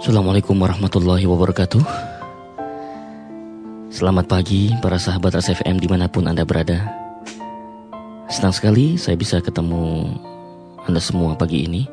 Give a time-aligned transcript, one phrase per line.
[0.00, 1.84] Assalamualaikum warahmatullahi wabarakatuh.
[3.92, 6.88] Selamat pagi para sahabat RSFM di mana pun Anda berada.
[8.32, 10.08] Senang sekali saya bisa ketemu
[10.88, 11.84] Anda semua pagi ini.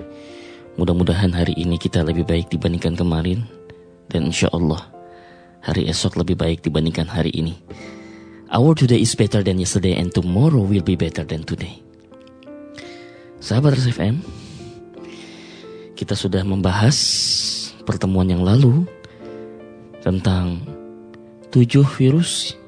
[0.80, 3.44] Mudah-mudahan hari ini kita lebih baik dibandingkan kemarin.
[4.08, 4.88] Dan insya Allah
[5.60, 7.60] hari esok lebih baik dibandingkan hari ini.
[8.56, 11.84] Our today is better than yesterday and tomorrow will be better than today.
[13.44, 14.24] Sahabat RSFM
[15.98, 16.96] Kita sudah membahas
[17.88, 18.84] pertemuan yang lalu
[20.04, 20.60] tentang
[21.48, 22.60] tujuh virus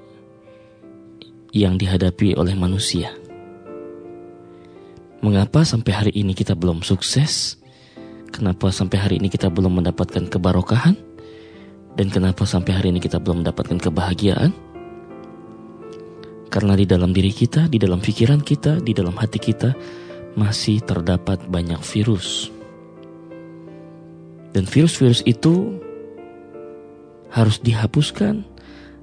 [1.52, 3.12] yang dihadapi oleh manusia.
[5.20, 7.60] Mengapa sampai hari ini kita belum sukses?
[8.32, 10.96] Kenapa sampai hari ini kita belum mendapatkan kebarokahan?
[12.00, 14.56] Dan kenapa sampai hari ini kita belum mendapatkan kebahagiaan?
[16.48, 19.76] Karena di dalam diri kita, di dalam pikiran kita, di dalam hati kita
[20.40, 22.59] masih terdapat banyak virus
[24.54, 25.78] dan virus-virus itu
[27.30, 28.42] harus dihapuskan,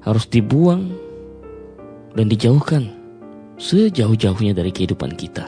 [0.03, 0.91] harus dibuang,
[2.17, 2.91] dan dijauhkan
[3.61, 5.47] sejauh-jauhnya dari kehidupan kita.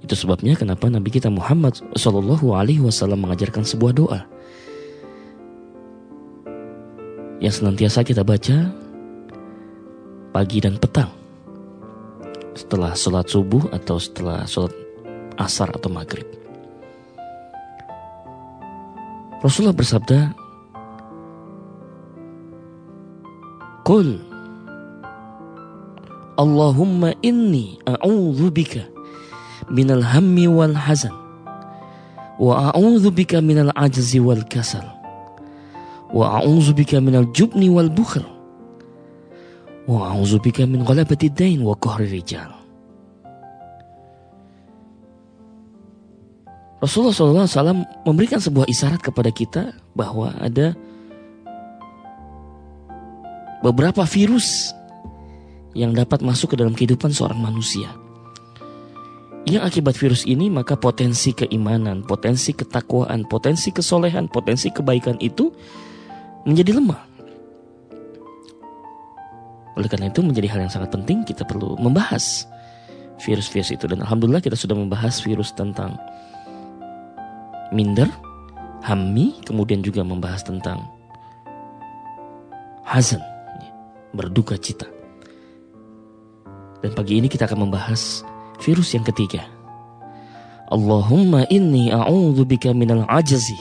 [0.00, 4.20] Itu sebabnya kenapa Nabi kita Muhammad Shallallahu Alaihi Wasallam mengajarkan sebuah doa
[7.40, 8.68] yang senantiasa kita baca
[10.30, 11.08] pagi dan petang
[12.56, 14.72] setelah sholat subuh atau setelah sholat
[15.40, 16.39] asar atau maghrib.
[19.40, 20.36] Rasulullah bersabda,
[23.88, 24.20] Qul
[26.36, 28.84] Allahumma inni a'udhu bika
[29.72, 31.12] minal hammi wal hazan
[32.40, 34.84] wa a'udhu bika minal ajzi wal kasal
[36.12, 38.24] wa a'udhu bika minal jubni wal bukhl
[39.88, 42.59] wa a'udhu bika min ghalabati dain wa qahri rijal
[46.80, 50.72] Rasulullah SAW memberikan sebuah isyarat kepada kita bahwa ada
[53.60, 54.72] beberapa virus
[55.76, 57.92] yang dapat masuk ke dalam kehidupan seorang manusia.
[59.44, 65.52] Yang akibat virus ini maka potensi keimanan, potensi ketakwaan, potensi kesolehan, potensi kebaikan itu
[66.48, 67.02] menjadi lemah.
[69.76, 72.48] Oleh karena itu menjadi hal yang sangat penting kita perlu membahas
[73.20, 75.96] virus-virus itu dan alhamdulillah kita sudah membahas virus tentang
[77.70, 78.10] minder,
[78.82, 80.82] hammi, kemudian juga membahas tentang
[82.86, 83.22] hazan,
[84.14, 84.86] berduka cita.
[86.80, 88.24] Dan pagi ini kita akan membahas
[88.60, 89.44] virus yang ketiga.
[90.70, 93.58] Allahumma inni a'udhu bika minal ajazi.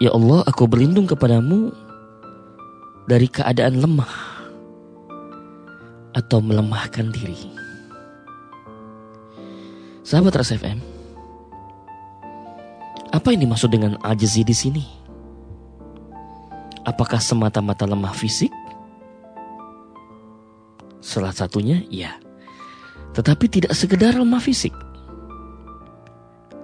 [0.00, 1.70] Ya Allah, aku berlindung kepadamu
[3.04, 4.14] dari keadaan lemah
[6.16, 7.36] atau melemahkan diri.
[10.10, 10.82] Sahabat Ras FM,
[13.14, 14.82] apa yang dimaksud dengan ajizi di sini?
[16.82, 18.50] Apakah semata-mata lemah fisik?
[20.98, 22.18] Salah satunya, ya.
[23.14, 24.74] Tetapi tidak sekedar lemah fisik.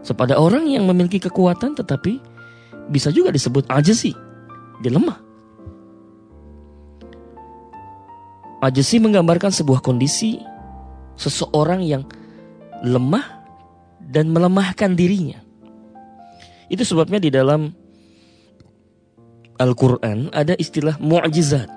[0.02, 2.18] Sepada orang yang memiliki kekuatan tetapi
[2.90, 4.10] bisa juga disebut ajizi,
[4.82, 5.22] dia lemah.
[8.58, 10.42] Ajizi menggambarkan sebuah kondisi
[11.14, 12.02] seseorang yang
[12.82, 13.35] lemah
[14.06, 15.42] dan melemahkan dirinya.
[16.66, 17.70] Itu sebabnya di dalam
[19.56, 21.70] Al-Quran ada istilah mu'jizat.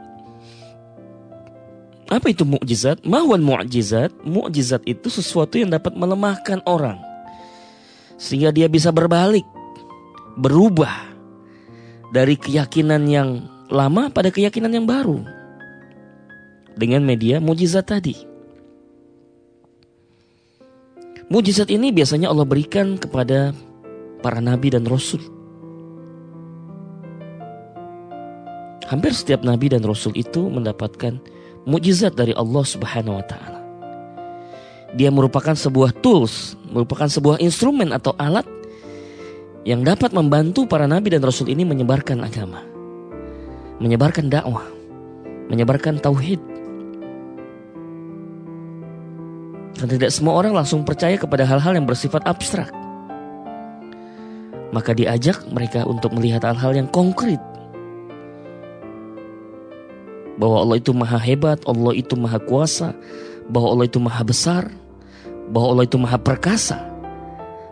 [2.09, 3.05] Apa itu mu'jizat?
[3.05, 4.11] Mahwan mu'jizat?
[4.25, 6.97] Mu'jizat itu sesuatu yang dapat melemahkan orang.
[8.17, 9.45] Sehingga dia bisa berbalik.
[10.35, 11.07] Berubah.
[12.09, 15.21] Dari keyakinan yang lama pada keyakinan yang baru.
[16.73, 18.28] Dengan media mu'jizat tadi.
[21.29, 23.53] Mujizat ini biasanya Allah berikan kepada
[24.25, 25.21] para nabi dan rasul.
[28.89, 31.21] Hampir setiap nabi dan rasul itu mendapatkan
[31.69, 33.61] mujizat dari Allah Subhanahu wa taala.
[34.97, 38.49] Dia merupakan sebuah tools, merupakan sebuah instrumen atau alat
[39.69, 42.65] yang dapat membantu para nabi dan rasul ini menyebarkan agama.
[43.77, 44.65] Menyebarkan dakwah,
[45.53, 46.41] menyebarkan tauhid,
[49.79, 52.67] Dan tidak semua orang langsung percaya kepada hal-hal yang bersifat abstrak.
[54.75, 57.39] Maka diajak mereka untuk melihat hal-hal yang konkret.
[60.35, 62.91] Bahwa Allah itu maha hebat, Allah itu maha kuasa,
[63.47, 64.63] bahwa Allah itu maha besar,
[65.49, 66.79] bahwa Allah itu maha perkasa.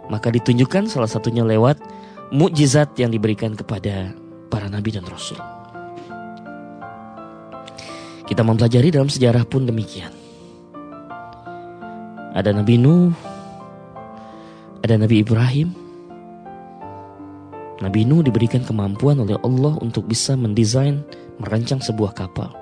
[0.08, 1.78] Maka ditunjukkan salah satunya lewat
[2.32, 4.16] mukjizat yang diberikan kepada
[4.48, 5.40] para nabi dan rasul.
[8.28, 10.17] Kita mempelajari dalam sejarah pun demikian.
[12.38, 13.10] Ada Nabi Nuh,
[14.86, 15.74] Ada Nabi Ibrahim.
[17.82, 21.02] Nabi Nuh diberikan kemampuan oleh Allah untuk bisa mendesain,
[21.42, 22.54] merancang sebuah kapal.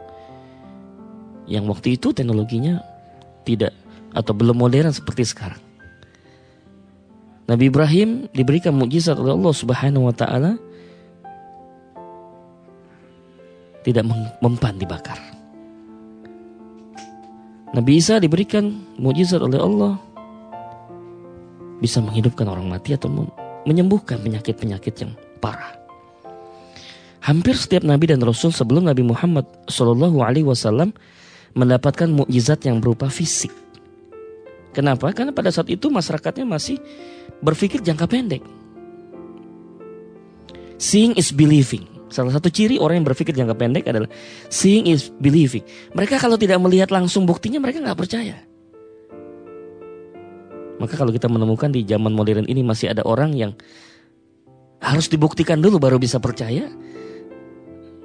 [1.44, 2.80] Yang waktu itu teknologinya
[3.44, 3.75] tidak
[4.16, 5.60] atau belum modern seperti sekarang.
[7.51, 10.56] Nabi Ibrahim diberikan mukjizat oleh Allah Subhanahu wa taala
[13.83, 14.07] tidak
[14.39, 15.19] mempan dibakar.
[17.75, 20.00] Nabi Isa diberikan mukjizat oleh Allah
[21.83, 23.12] bisa menghidupkan orang mati atau
[23.68, 25.12] menyembuhkan penyakit-penyakit yang
[25.44, 25.75] parah.
[27.19, 30.95] Hampir setiap nabi dan rasul sebelum Nabi Muhammad Shallallahu Alaihi Wasallam
[31.51, 33.51] mendapatkan mukjizat yang berupa fisik.
[34.72, 35.12] Kenapa?
[35.12, 36.80] Karena pada saat itu masyarakatnya masih
[37.44, 38.44] berpikir jangka pendek.
[40.80, 41.95] Seeing is believing.
[42.06, 44.10] Salah satu ciri orang yang berpikir jangka pendek adalah
[44.54, 45.66] seeing is believing.
[45.98, 48.38] Mereka kalau tidak melihat langsung buktinya mereka nggak percaya.
[50.75, 53.52] Maka kalau kita menemukan di zaman modern ini masih ada orang yang
[54.84, 56.68] harus dibuktikan dulu baru bisa percaya,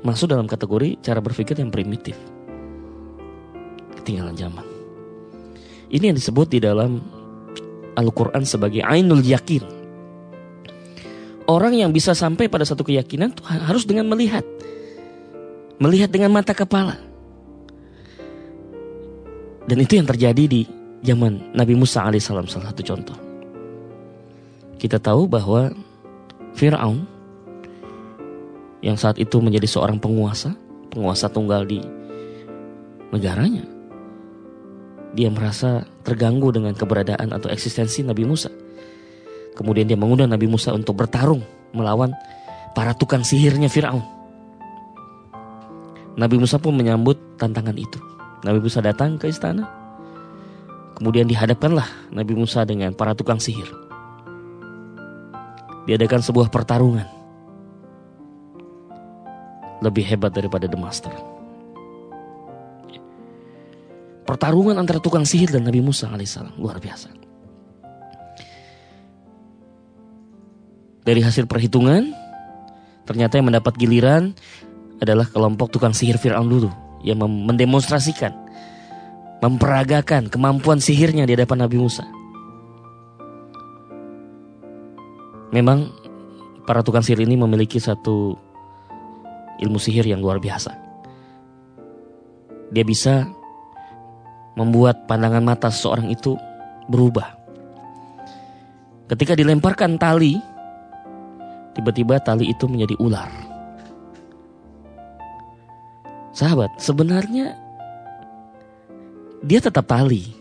[0.01, 2.17] masuk dalam kategori cara berpikir yang primitif.
[4.01, 4.65] Ketinggalan zaman.
[5.91, 7.03] Ini yang disebut di dalam
[7.99, 9.80] Al-Quran sebagai Ainul Yakin.
[11.51, 14.47] Orang yang bisa sampai pada satu keyakinan harus dengan melihat.
[15.83, 16.95] Melihat dengan mata kepala.
[19.67, 20.63] Dan itu yang terjadi di
[21.03, 23.19] zaman Nabi Musa alaihissalam salah satu contoh.
[24.79, 25.75] Kita tahu bahwa
[26.55, 27.03] Fir'aun
[28.87, 30.55] yang saat itu menjadi seorang penguasa,
[30.95, 31.83] penguasa tunggal di
[33.11, 33.67] negaranya.
[35.19, 38.70] Dia merasa terganggu dengan keberadaan atau eksistensi Nabi Musa.
[39.61, 41.45] Kemudian dia mengundang Nabi Musa untuk bertarung
[41.77, 42.17] melawan
[42.73, 44.01] para tukang sihirnya Fir'aun.
[46.17, 48.01] Nabi Musa pun menyambut tantangan itu.
[48.41, 49.69] Nabi Musa datang ke istana,
[51.01, 53.65] Kemudian dihadapkanlah Nabi Musa dengan para tukang sihir.
[55.89, 57.09] Diadakan sebuah pertarungan.
[59.81, 61.17] Lebih hebat daripada The Master.
[64.29, 66.61] Pertarungan antara tukang sihir dan Nabi Musa alaihissalam.
[66.61, 67.20] Luar biasa.
[71.01, 72.13] Dari hasil perhitungan,
[73.09, 74.37] ternyata yang mendapat giliran
[75.01, 76.71] adalah kelompok tukang sihir Fir'aun dulu.
[77.01, 78.37] Yang mendemonstrasikan
[79.41, 82.05] memperagakan kemampuan sihirnya di hadapan Nabi Musa.
[85.51, 85.91] Memang
[86.69, 88.37] para tukang sihir ini memiliki satu
[89.59, 90.77] ilmu sihir yang luar biasa.
[92.71, 93.27] Dia bisa
[94.55, 96.37] membuat pandangan mata seseorang itu
[96.87, 97.35] berubah.
[99.11, 100.39] Ketika dilemparkan tali,
[101.77, 103.31] tiba-tiba tali itu menjadi ular.
[106.31, 107.59] Sahabat, sebenarnya
[109.43, 110.37] dia tetap tali.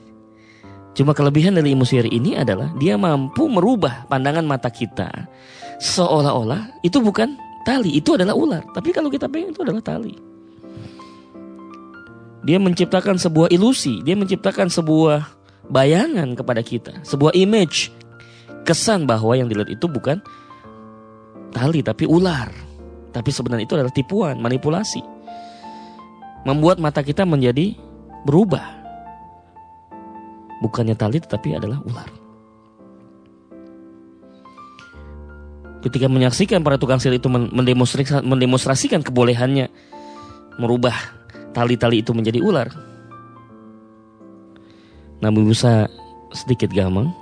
[0.93, 5.07] Cuma kelebihan dari ilmu sihir ini adalah dia mampu merubah pandangan mata kita
[5.79, 8.63] seolah-olah itu bukan tali, itu adalah ular.
[8.75, 10.13] Tapi kalau kita pengen itu adalah tali.
[12.43, 15.27] Dia menciptakan sebuah ilusi, dia menciptakan sebuah
[15.71, 17.91] bayangan kepada kita, sebuah image,
[18.63, 20.23] kesan bahwa yang dilihat itu bukan
[21.53, 22.49] tali tapi ular.
[23.09, 25.01] Tapi sebenarnya itu adalah tipuan, manipulasi.
[26.45, 27.73] Membuat mata kita menjadi
[28.23, 28.79] berubah
[30.59, 32.09] bukannya tali tetapi adalah ular.
[35.79, 39.71] Ketika menyaksikan para tukang sihir itu mendemonstrasikan, kebolehannya
[40.59, 40.91] merubah
[41.55, 42.67] tali-tali itu menjadi ular.
[45.23, 45.87] Nabi Musa
[46.35, 47.15] sedikit gamang,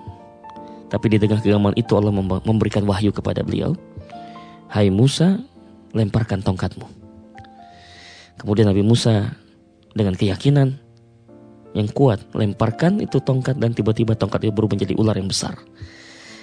[0.90, 3.78] tapi di tengah kegamangan itu Allah memberikan wahyu kepada beliau.
[4.68, 5.40] Hai Musa,
[5.96, 6.88] lemparkan tongkatmu.
[8.36, 9.32] Kemudian Nabi Musa
[9.96, 10.76] dengan keyakinan
[11.72, 15.56] yang kuat, lemparkan itu tongkat dan tiba-tiba tongkat itu berubah menjadi ular yang besar.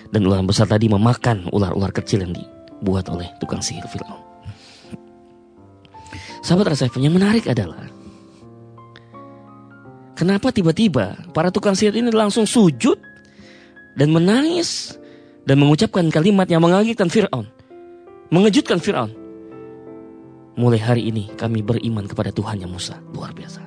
[0.08, 4.20] Dan ular yang besar tadi memakan ular-ular kecil yang dibuat oleh tukang sihir Fir'aun.
[6.40, 7.88] Sahabat rasa yang menarik adalah
[10.14, 12.96] Kenapa tiba-tiba para tukang sihir ini langsung sujud
[13.98, 14.96] dan menangis
[15.44, 17.63] dan mengucapkan kalimat yang mengagetkan Fir'aun.
[18.32, 19.12] Mengejutkan Fir'aun.
[20.54, 23.02] Mulai hari ini kami beriman kepada Tuhan yang Musa.
[23.10, 23.60] Luar biasa.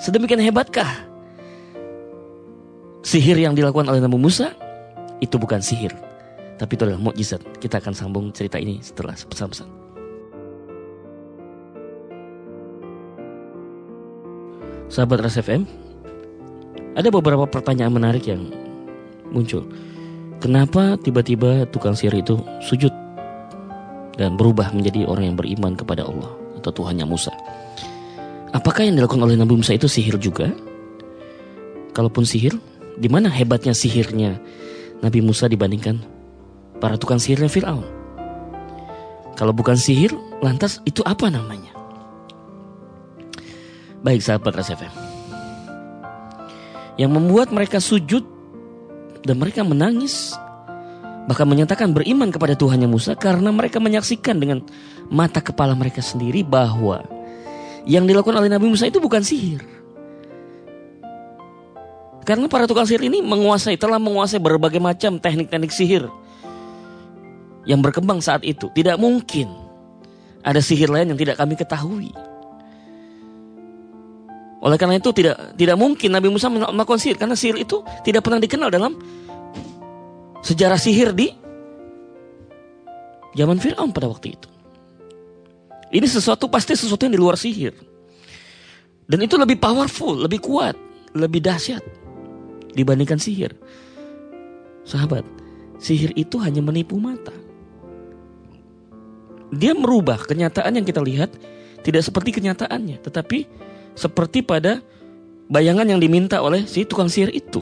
[0.00, 1.06] Sedemikian hebatkah
[3.04, 4.52] sihir yang dilakukan oleh Nabi Musa?
[5.20, 5.92] Itu bukan sihir,
[6.56, 7.44] tapi itu adalah mukjizat.
[7.60, 9.68] Kita akan sambung cerita ini setelah pesan-pesan.
[14.90, 15.68] Sahabat Ras FM,
[16.98, 18.50] ada beberapa pertanyaan menarik yang
[19.30, 19.62] muncul.
[20.40, 22.88] Kenapa tiba-tiba tukang sihir itu sujud
[24.16, 27.28] dan berubah menjadi orang yang beriman kepada Allah atau Tuhannya Musa?
[28.56, 30.48] Apakah yang dilakukan oleh Nabi Musa itu sihir juga?
[31.92, 32.56] Kalaupun sihir,
[32.96, 34.40] di mana hebatnya sihirnya
[35.04, 36.00] Nabi Musa dibandingkan
[36.80, 37.84] para tukang sihirnya Fir'aun.
[39.36, 41.76] Kalau bukan sihir, lantas itu apa namanya?
[44.00, 44.92] Baik sahabat RSFM.
[46.96, 48.39] Yang membuat mereka sujud
[49.24, 50.34] dan mereka menangis
[51.28, 54.64] bahkan menyatakan beriman kepada Tuhannya Musa karena mereka menyaksikan dengan
[55.12, 57.06] mata kepala mereka sendiri bahwa
[57.84, 59.62] yang dilakukan oleh Nabi Musa itu bukan sihir.
[62.24, 66.06] Karena para tukang sihir ini menguasai, telah menguasai berbagai macam teknik-teknik sihir
[67.64, 68.68] yang berkembang saat itu.
[68.70, 69.50] Tidak mungkin
[70.44, 72.12] ada sihir lain yang tidak kami ketahui.
[74.60, 78.36] Oleh karena itu tidak tidak mungkin Nabi Musa melakukan sihir karena sihir itu tidak pernah
[78.36, 78.92] dikenal dalam
[80.44, 81.32] sejarah sihir di
[83.32, 84.48] zaman Firaun pada waktu itu.
[85.90, 87.74] Ini sesuatu pasti sesuatu yang di luar sihir.
[89.10, 90.78] Dan itu lebih powerful, lebih kuat,
[91.18, 91.82] lebih dahsyat
[92.76, 93.50] dibandingkan sihir.
[94.86, 95.26] Sahabat,
[95.82, 97.34] sihir itu hanya menipu mata.
[99.50, 101.34] Dia merubah kenyataan yang kita lihat
[101.82, 103.50] tidak seperti kenyataannya, tetapi
[103.94, 104.82] seperti pada
[105.50, 107.60] bayangan yang diminta oleh si tukang sihir itu.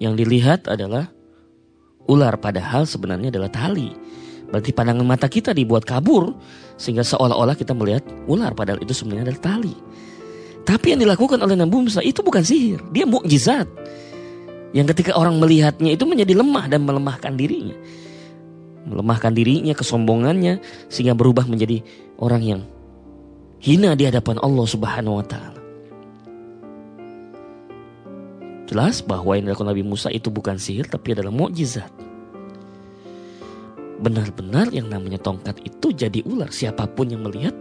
[0.00, 1.12] Yang dilihat adalah
[2.10, 3.92] ular padahal sebenarnya adalah tali.
[4.50, 6.34] Berarti pandangan mata kita dibuat kabur
[6.74, 9.74] sehingga seolah-olah kita melihat ular padahal itu sebenarnya adalah tali.
[10.66, 13.70] Tapi yang dilakukan oleh Nabi Musa itu bukan sihir, dia mukjizat.
[14.70, 17.74] Yang ketika orang melihatnya itu menjadi lemah dan melemahkan dirinya.
[18.86, 21.82] Melemahkan dirinya, kesombongannya sehingga berubah menjadi
[22.18, 22.60] orang yang
[23.60, 25.60] hina di hadapan Allah Subhanahu wa taala.
[28.66, 31.90] Jelas bahwa yang dilakukan Nabi Musa itu bukan sihir tapi adalah mukjizat
[34.00, 36.48] benar-benar yang namanya tongkat itu jadi ular.
[36.48, 37.52] Siapa pun yang melihat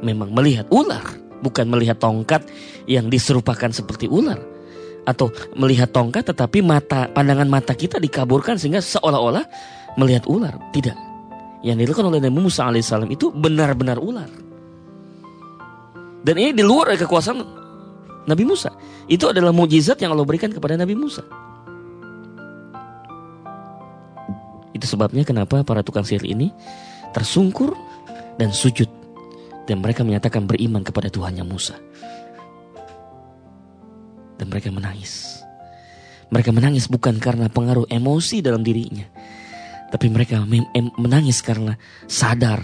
[0.00, 1.02] memang melihat ular,
[1.42, 2.46] bukan melihat tongkat
[2.86, 4.38] yang diserupakan seperti ular.
[5.02, 9.42] Atau melihat tongkat tetapi mata pandangan mata kita dikaburkan sehingga seolah-olah
[9.98, 10.54] melihat ular.
[10.70, 11.10] Tidak.
[11.66, 14.30] Yang dilakukan oleh Nabi Musa alaihissalam itu benar-benar ular.
[16.22, 17.38] Dan ini di luar dari kekuasaan
[18.26, 18.70] Nabi Musa.
[19.10, 21.26] Itu adalah mujizat yang Allah berikan kepada Nabi Musa.
[24.72, 26.54] Itu sebabnya kenapa para tukang sihir ini
[27.10, 27.74] tersungkur
[28.38, 28.88] dan sujud.
[29.62, 31.78] Dan mereka menyatakan beriman kepada Tuhannya Musa.
[34.38, 35.38] Dan mereka menangis.
[36.34, 39.06] Mereka menangis bukan karena pengaruh emosi dalam dirinya.
[39.92, 40.42] Tapi mereka
[40.98, 41.78] menangis karena
[42.10, 42.58] sadar.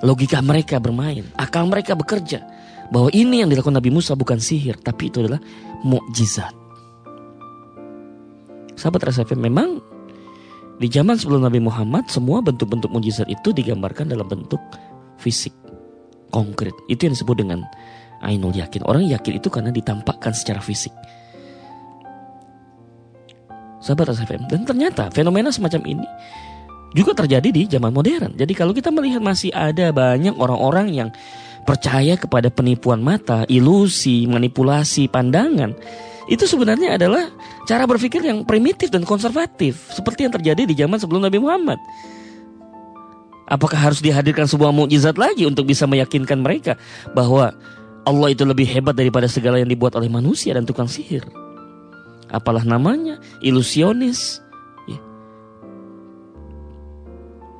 [0.00, 1.28] Logika mereka bermain.
[1.34, 2.57] Akal mereka bekerja.
[2.88, 4.80] Bahwa ini yang dilakukan Nabi Musa bukan sihir.
[4.80, 5.40] Tapi itu adalah
[5.84, 6.56] mukjizat.
[8.78, 9.82] Sahabat rasa memang
[10.78, 14.62] di zaman sebelum Nabi Muhammad, semua bentuk-bentuk mujizat itu digambarkan dalam bentuk
[15.18, 15.50] fisik,
[16.30, 16.70] konkret.
[16.86, 17.66] Itu yang disebut dengan
[18.22, 18.86] ainul yakin.
[18.86, 20.94] Orang yakin itu karena ditampakkan secara fisik.
[23.82, 24.46] Sahabat SFM.
[24.46, 26.06] Dan ternyata fenomena semacam ini
[26.94, 28.38] juga terjadi di zaman modern.
[28.38, 31.08] Jadi kalau kita melihat masih ada banyak orang-orang yang
[31.68, 35.76] percaya kepada penipuan mata, ilusi, manipulasi pandangan
[36.28, 37.28] itu sebenarnya adalah
[37.64, 41.80] cara berpikir yang primitif dan konservatif seperti yang terjadi di zaman sebelum Nabi Muhammad.
[43.48, 46.76] Apakah harus dihadirkan sebuah mukjizat lagi untuk bisa meyakinkan mereka
[47.16, 47.56] bahwa
[48.04, 51.24] Allah itu lebih hebat daripada segala yang dibuat oleh manusia dan tukang sihir?
[52.28, 54.44] Apalah namanya, ilusionis,
[54.84, 55.00] ya.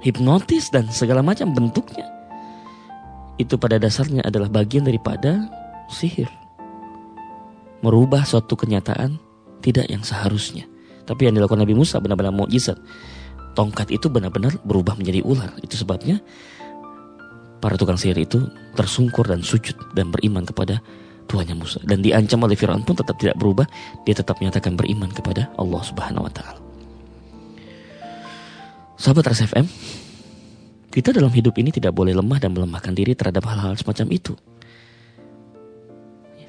[0.05, 2.18] hipnotis dan segala macam bentuknya.
[3.39, 5.47] Itu pada dasarnya adalah bagian daripada
[5.89, 6.29] sihir
[7.83, 9.19] merubah suatu kenyataan
[9.63, 10.67] tidak yang seharusnya.
[11.07, 12.77] Tapi yang dilakukan Nabi Musa benar-benar mukjizat.
[13.57, 15.51] Tongkat itu benar-benar berubah menjadi ular.
[15.65, 16.21] Itu sebabnya
[17.59, 18.47] para tukang sihir itu
[18.79, 20.79] tersungkur dan sujud dan beriman kepada
[21.27, 21.83] Tuhannya Musa.
[21.83, 23.67] Dan diancam oleh Fir'aun pun tetap tidak berubah.
[24.07, 26.61] Dia tetap menyatakan beriman kepada Allah Subhanahu wa taala.
[28.99, 29.67] Sahabat RSFM,
[30.89, 34.35] kita dalam hidup ini tidak boleh lemah dan melemahkan diri terhadap hal-hal semacam itu.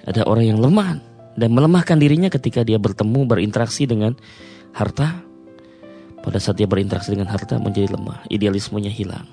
[0.07, 0.97] Ada orang yang lemah
[1.35, 4.15] dan melemahkan dirinya ketika dia bertemu berinteraksi dengan
[4.71, 5.27] harta.
[6.19, 9.23] Pada saat dia berinteraksi dengan harta menjadi lemah, idealismenya hilang.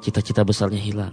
[0.00, 1.12] Cita-cita besarnya hilang.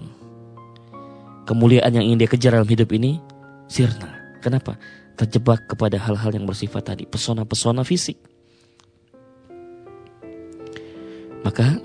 [1.44, 3.20] Kemuliaan yang ingin dia kejar dalam hidup ini
[3.68, 4.40] sirna.
[4.40, 4.80] Kenapa?
[5.20, 8.16] Terjebak kepada hal-hal yang bersifat tadi, pesona-pesona fisik.
[11.44, 11.78] Maka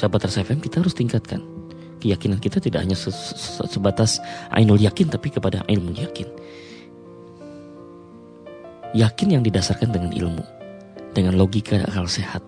[0.00, 1.42] sahabat RSFM kita harus tingkatkan
[2.02, 2.98] keyakinan kita tidak hanya
[3.68, 4.20] sebatas
[4.52, 6.28] ainul yakin tapi kepada ilmu yakin
[8.94, 10.44] yakin yang didasarkan dengan ilmu,
[11.12, 12.40] dengan logika akal sehat,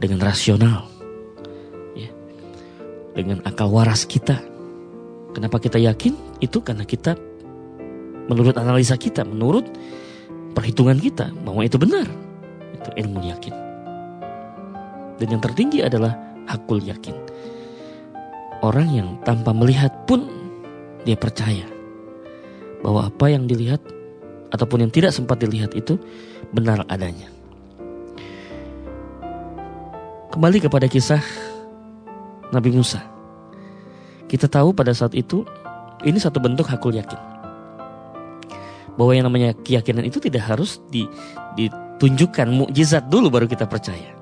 [0.00, 0.88] dengan rasional,
[1.92, 2.08] ya,
[3.12, 4.40] dengan akal waras kita.
[5.36, 6.16] Kenapa kita yakin?
[6.40, 7.12] Itu karena kita
[8.26, 9.68] menurut analisa kita, menurut
[10.56, 12.08] perhitungan kita bahwa itu benar.
[12.72, 13.54] Itu ilmu yakin.
[15.20, 16.16] Dan yang tertinggi adalah
[16.46, 17.14] hakul yakin.
[18.64, 20.26] Orang yang tanpa melihat pun
[21.04, 21.68] dia percaya
[22.80, 23.78] bahwa apa yang dilihat
[24.50, 26.00] ataupun yang tidak sempat dilihat itu
[26.50, 27.28] benar adanya.
[30.32, 31.22] Kembali kepada kisah
[32.52, 33.00] Nabi Musa.
[34.26, 35.46] Kita tahu pada saat itu
[36.02, 37.20] ini satu bentuk hakul yakin.
[38.96, 41.04] Bahwa yang namanya keyakinan itu tidak harus di,
[41.56, 44.15] ditunjukkan mukjizat dulu baru kita percaya.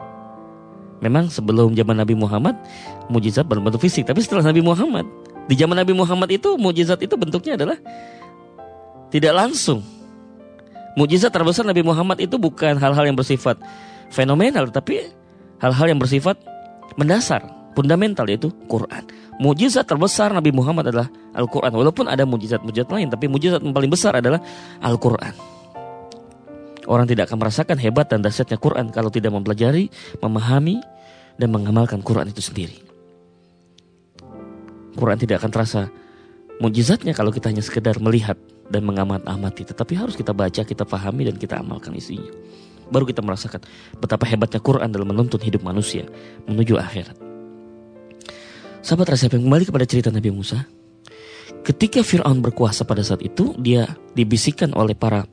[1.03, 2.55] Memang sebelum zaman Nabi Muhammad
[3.11, 5.05] mukjizat berbentuk fisik, tapi setelah Nabi Muhammad
[5.51, 7.77] di zaman Nabi Muhammad itu mukjizat itu bentuknya adalah
[9.13, 9.85] tidak langsung.
[10.95, 13.59] Mukjizat terbesar Nabi Muhammad itu bukan hal-hal yang bersifat
[14.15, 15.11] fenomenal, tapi
[15.59, 16.39] hal-hal yang bersifat
[16.95, 17.43] mendasar,
[17.75, 19.03] fundamental yaitu Quran.
[19.43, 21.75] Mujizat terbesar Nabi Muhammad adalah Al-Quran.
[21.75, 24.39] Walaupun ada mujizat-mujizat lain, tapi mujizat yang paling besar adalah
[24.79, 25.54] Al-Quran.
[26.85, 29.89] Orang tidak akan merasakan hebat dan dahsyatnya Quran kalau tidak mempelajari,
[30.21, 30.81] memahami,
[31.41, 32.77] dan mengamalkan Quran itu sendiri.
[34.95, 35.81] Quran tidak akan terasa
[36.63, 38.39] mujizatnya kalau kita hanya sekedar melihat
[38.71, 39.67] dan mengamat-amati.
[39.75, 42.31] Tetapi harus kita baca, kita pahami, dan kita amalkan isinya.
[42.93, 43.65] Baru kita merasakan
[43.97, 46.05] betapa hebatnya Quran dalam menuntun hidup manusia
[46.47, 47.17] menuju akhirat.
[48.85, 50.61] Sahabat Rasul kembali kepada cerita Nabi Musa.
[51.65, 55.25] Ketika Fir'aun berkuasa pada saat itu, dia dibisikkan oleh para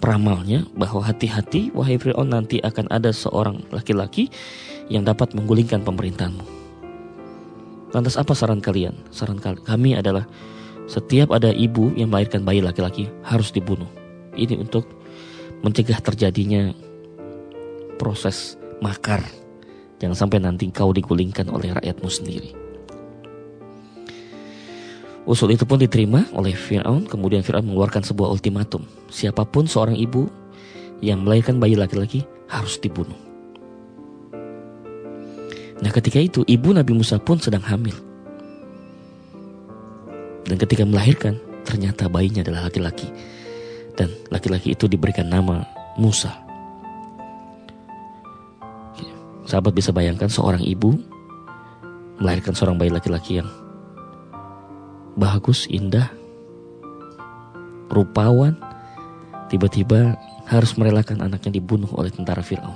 [0.00, 4.32] peramalnya bahwa hati-hati wahai Fir'aun nanti akan ada seorang laki-laki
[4.88, 6.42] yang dapat menggulingkan pemerintahanmu.
[7.92, 8.96] Lantas apa saran kalian?
[9.12, 10.24] Saran kami adalah
[10.88, 13.88] setiap ada ibu yang melahirkan bayi laki-laki harus dibunuh.
[14.34, 14.88] Ini untuk
[15.60, 16.72] mencegah terjadinya
[18.00, 19.20] proses makar
[20.00, 22.50] Jangan sampai nanti kau digulingkan oleh rakyatmu sendiri.
[25.28, 27.04] Usul itu pun diterima oleh Fir'aun.
[27.04, 28.82] Kemudian Fir'aun mengeluarkan sebuah ultimatum.
[29.12, 30.26] Siapa pun seorang ibu
[31.04, 33.16] yang melahirkan bayi laki-laki harus dibunuh.
[35.80, 37.96] Nah ketika itu ibu Nabi Musa pun sedang hamil.
[40.44, 43.08] Dan ketika melahirkan ternyata bayinya adalah laki-laki.
[43.96, 45.64] Dan laki-laki itu diberikan nama
[46.00, 46.32] Musa.
[49.44, 50.96] Sahabat bisa bayangkan seorang ibu
[52.20, 53.48] melahirkan seorang bayi laki-laki yang
[55.18, 56.10] bagus, indah,
[57.90, 58.54] rupawan,
[59.50, 60.14] tiba-tiba
[60.46, 62.74] harus merelakan anaknya dibunuh oleh tentara Firaun.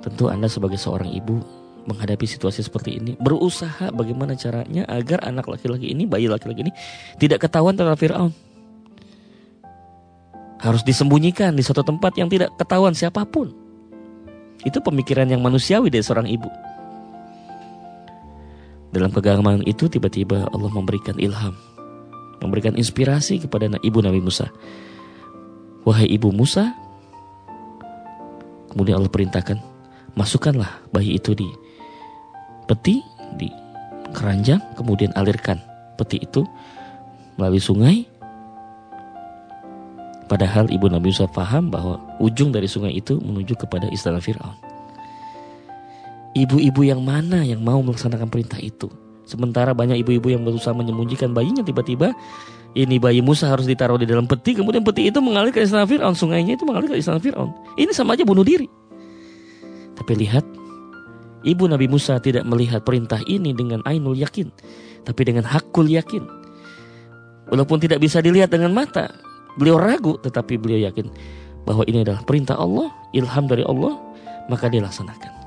[0.00, 1.40] Tentu Anda sebagai seorang ibu
[1.84, 6.72] menghadapi situasi seperti ini berusaha bagaimana caranya agar anak laki-laki ini, bayi laki-laki ini
[7.20, 8.32] tidak ketahuan tentara Firaun.
[10.60, 13.48] Harus disembunyikan di suatu tempat yang tidak ketahuan siapa pun.
[14.60, 16.52] Itu pemikiran yang manusiawi dari seorang ibu.
[18.90, 21.54] Dalam kegagaman itu tiba-tiba Allah memberikan ilham,
[22.42, 24.50] memberikan inspirasi kepada ibu Nabi Musa.
[25.86, 26.74] Wahai ibu Musa,
[28.74, 29.58] kemudian Allah perintahkan,
[30.18, 31.46] masukkanlah bayi itu di
[32.66, 32.98] peti,
[33.38, 33.46] di
[34.10, 35.62] keranjang, kemudian alirkan
[35.94, 36.42] peti itu
[37.38, 38.10] melalui sungai
[40.30, 44.69] Padahal ibu Nabi Musa paham bahwa ujung dari sungai itu menuju kepada istana Fir'aun.
[46.30, 48.86] Ibu-ibu yang mana yang mau melaksanakan perintah itu?
[49.26, 52.14] Sementara banyak ibu-ibu yang berusaha menyembunyikan bayinya tiba-tiba
[52.74, 56.14] ini bayi Musa harus ditaruh di dalam peti kemudian peti itu mengalir ke istana Fir'aun
[56.14, 58.70] sungainya itu mengalir ke istana Fir'aun ini sama aja bunuh diri
[59.98, 60.46] tapi lihat
[61.42, 64.54] ibu Nabi Musa tidak melihat perintah ini dengan ainul yakin
[65.02, 66.22] tapi dengan hakul yakin
[67.50, 69.10] walaupun tidak bisa dilihat dengan mata
[69.58, 71.10] Beliau ragu tetapi beliau yakin
[71.66, 73.98] bahwa ini adalah perintah Allah, ilham dari Allah,
[74.46, 75.39] maka dia laksanakan.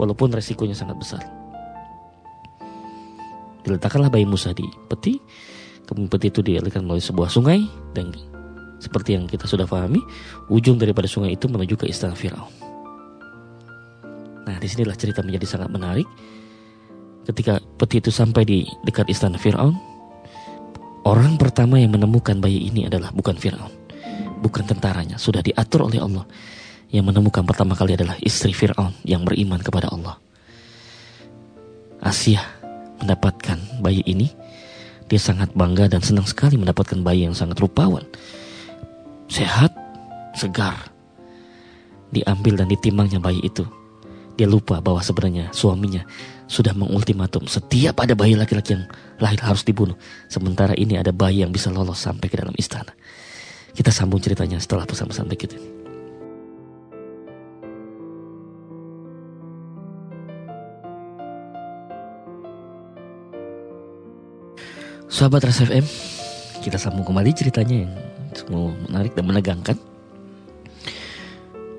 [0.00, 1.20] Walaupun resikonya sangat besar.
[3.60, 5.20] Diletakkanlah bayi Musa di peti,
[5.84, 7.60] kemudian peti itu dialirkan melalui sebuah sungai
[7.92, 8.08] dan
[8.80, 10.00] seperti yang kita sudah pahami,
[10.48, 12.48] ujung daripada sungai itu menuju ke istana Firaun.
[14.48, 16.08] Nah, di sinilah cerita menjadi sangat menarik.
[17.28, 19.76] Ketika peti itu sampai di dekat istana Firaun,
[21.00, 23.72] Orang pertama yang menemukan bayi ini adalah bukan Fir'aun.
[24.44, 25.16] Bukan tentaranya.
[25.16, 26.28] Sudah diatur oleh Allah.
[26.90, 30.18] Yang menemukan pertama kali adalah istri Fir'aun yang beriman kepada Allah.
[32.02, 32.42] Asia
[32.98, 34.26] mendapatkan bayi ini.
[35.10, 38.02] Dia sangat bangga dan senang sekali mendapatkan bayi yang sangat rupawan.
[39.26, 39.74] Sehat,
[40.34, 40.90] segar.
[42.10, 43.66] Diambil dan ditimangnya bayi itu.
[44.38, 46.02] Dia lupa bahwa sebenarnya suaminya
[46.50, 48.86] sudah mengultimatum setiap ada bayi laki-laki yang
[49.22, 49.94] lahir harus dibunuh.
[50.26, 52.90] Sementara ini ada bayi yang bisa lolos sampai ke dalam istana.
[53.70, 55.79] Kita sambung ceritanya setelah pesan-pesan berikut ini.
[65.10, 65.82] Sahabat Ras FM,
[66.62, 67.92] kita sambung kembali ceritanya yang
[68.30, 69.74] semua menarik dan menegangkan.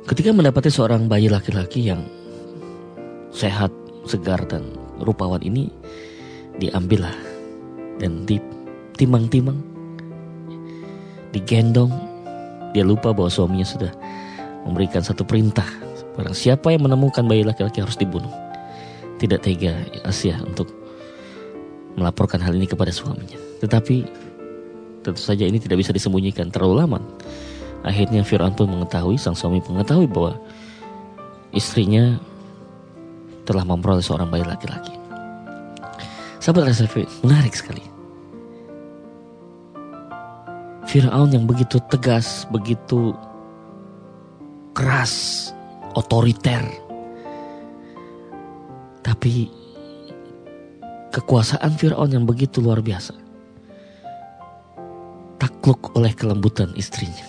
[0.03, 2.03] Ketika mendapati seorang bayi laki-laki yang
[3.31, 3.71] sehat,
[4.03, 5.71] segar dan rupawan ini
[6.59, 7.15] diambillah
[8.03, 9.63] dan ditimang-timang,
[11.31, 11.95] digendong.
[12.75, 13.95] Dia lupa bahwa suaminya sudah
[14.67, 15.67] memberikan satu perintah.
[16.19, 18.31] Barang siapa yang menemukan bayi laki-laki harus dibunuh.
[19.23, 19.71] Tidak tega
[20.03, 20.80] Asia untuk
[21.99, 23.39] melaporkan hal ini kepada suaminya.
[23.59, 23.95] Tetapi
[25.01, 26.99] tentu saja ini tidak bisa disembunyikan terlalu lama
[27.81, 30.37] Akhirnya Fir'aun pun mengetahui, sang suami mengetahui bahwa
[31.49, 32.21] istrinya
[33.45, 34.93] telah memperoleh seorang bayi laki-laki.
[36.37, 36.89] Sahabat Rasul
[37.25, 37.81] menarik sekali.
[40.85, 43.17] Fir'aun yang begitu tegas, begitu
[44.77, 45.49] keras,
[45.97, 46.61] otoriter.
[49.01, 49.49] Tapi
[51.11, 53.13] kekuasaan Fir'aun yang begitu luar biasa.
[55.37, 57.27] Takluk oleh kelembutan istrinya.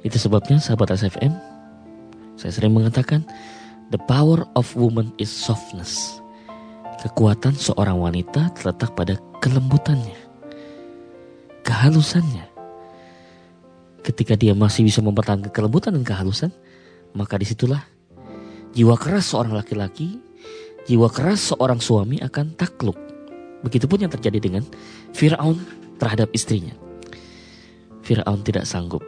[0.00, 1.34] Itu sebabnya sahabat SFM,
[2.38, 3.26] saya sering mengatakan,
[3.92, 6.22] the power of woman is softness.
[7.02, 10.16] Kekuatan seorang wanita terletak pada kelembutannya,
[11.62, 12.46] kehalusannya.
[14.06, 16.50] Ketika dia masih bisa mempertahankan kelembutan dan kehalusan,
[17.12, 17.82] maka di situlah
[18.76, 20.22] jiwa keras seorang laki-laki,
[20.86, 22.96] jiwa keras seorang suami akan takluk.
[23.66, 24.62] Begitupun yang terjadi dengan
[25.10, 25.58] Fir'aun
[25.98, 26.72] terhadap istrinya.
[28.06, 29.02] Fir'aun tidak sanggup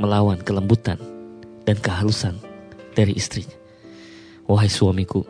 [0.00, 0.96] melawan kelembutan
[1.66, 2.38] dan kehalusan
[2.94, 3.54] dari istrinya.
[4.48, 5.26] Wahai suamiku,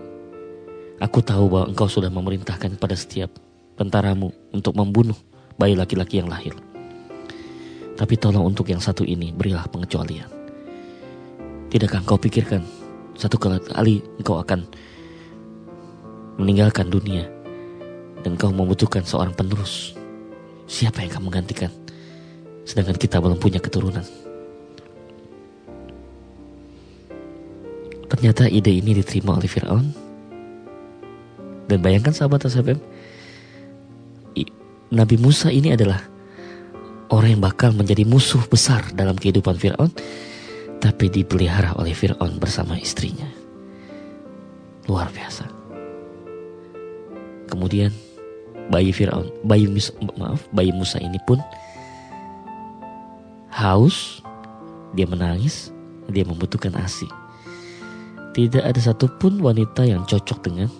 [1.02, 3.34] aku tahu bahwa engkau sudah memerintahkan pada setiap
[3.74, 5.16] tentaramu untuk membunuh
[5.56, 6.54] bayi laki-laki yang lahir.
[7.98, 10.28] Tapi tolong untuk yang satu ini berilah pengecualian.
[11.68, 12.64] Tidakkah engkau pikirkan
[13.20, 14.64] satu kali engkau akan
[16.40, 17.28] meninggalkan dunia
[18.24, 19.92] dan engkau membutuhkan seorang penerus.
[20.64, 21.68] Siapa yang akan menggantikan?
[22.64, 24.04] Sedangkan kita belum punya keturunan.
[28.10, 29.86] Ternyata ide ini diterima oleh Fir'aun.
[31.70, 32.82] Dan bayangkan sahabat SFM,
[34.90, 36.02] Nabi Musa ini adalah
[37.14, 39.90] orang yang bakal menjadi musuh besar dalam kehidupan Fir'aun.
[40.80, 43.28] Tapi dipelihara oleh Fir'aun bersama istrinya.
[44.88, 45.59] Luar biasa.
[47.50, 47.90] Kemudian
[48.70, 51.42] bayi Fir'aun, bayi Musa, maaf, bayi Musa ini pun
[53.50, 54.22] haus,
[54.94, 55.74] dia menangis,
[56.08, 57.10] dia membutuhkan ASI.
[58.30, 60.70] Tidak ada satupun wanita yang cocok dengan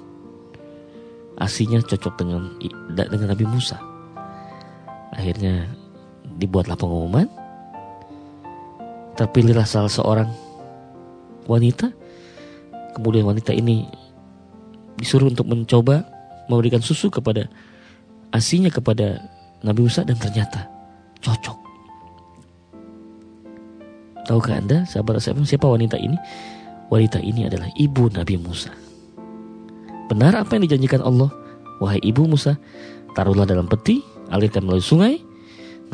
[1.43, 2.55] asinya cocok dengan
[2.95, 3.81] dengan Nabi Musa.
[5.11, 5.67] Akhirnya
[6.39, 7.27] dibuatlah pengumuman.
[9.19, 10.31] Terpilihlah salah seorang
[11.51, 11.91] wanita.
[12.95, 13.91] Kemudian wanita ini
[14.95, 16.20] disuruh untuk mencoba
[16.51, 17.47] memberikan susu kepada
[18.35, 19.23] asinya kepada
[19.63, 20.67] Nabi Musa dan ternyata
[21.23, 21.59] cocok.
[24.27, 26.19] Tahukah Anda, sahabat sahabat siapa wanita ini?
[26.91, 28.75] wanita ini adalah ibu Nabi Musa.
[30.11, 31.31] Benar apa yang dijanjikan Allah?
[31.79, 32.59] Wahai ibu Musa,
[33.15, 35.15] taruhlah dalam peti, alirkan melalui sungai,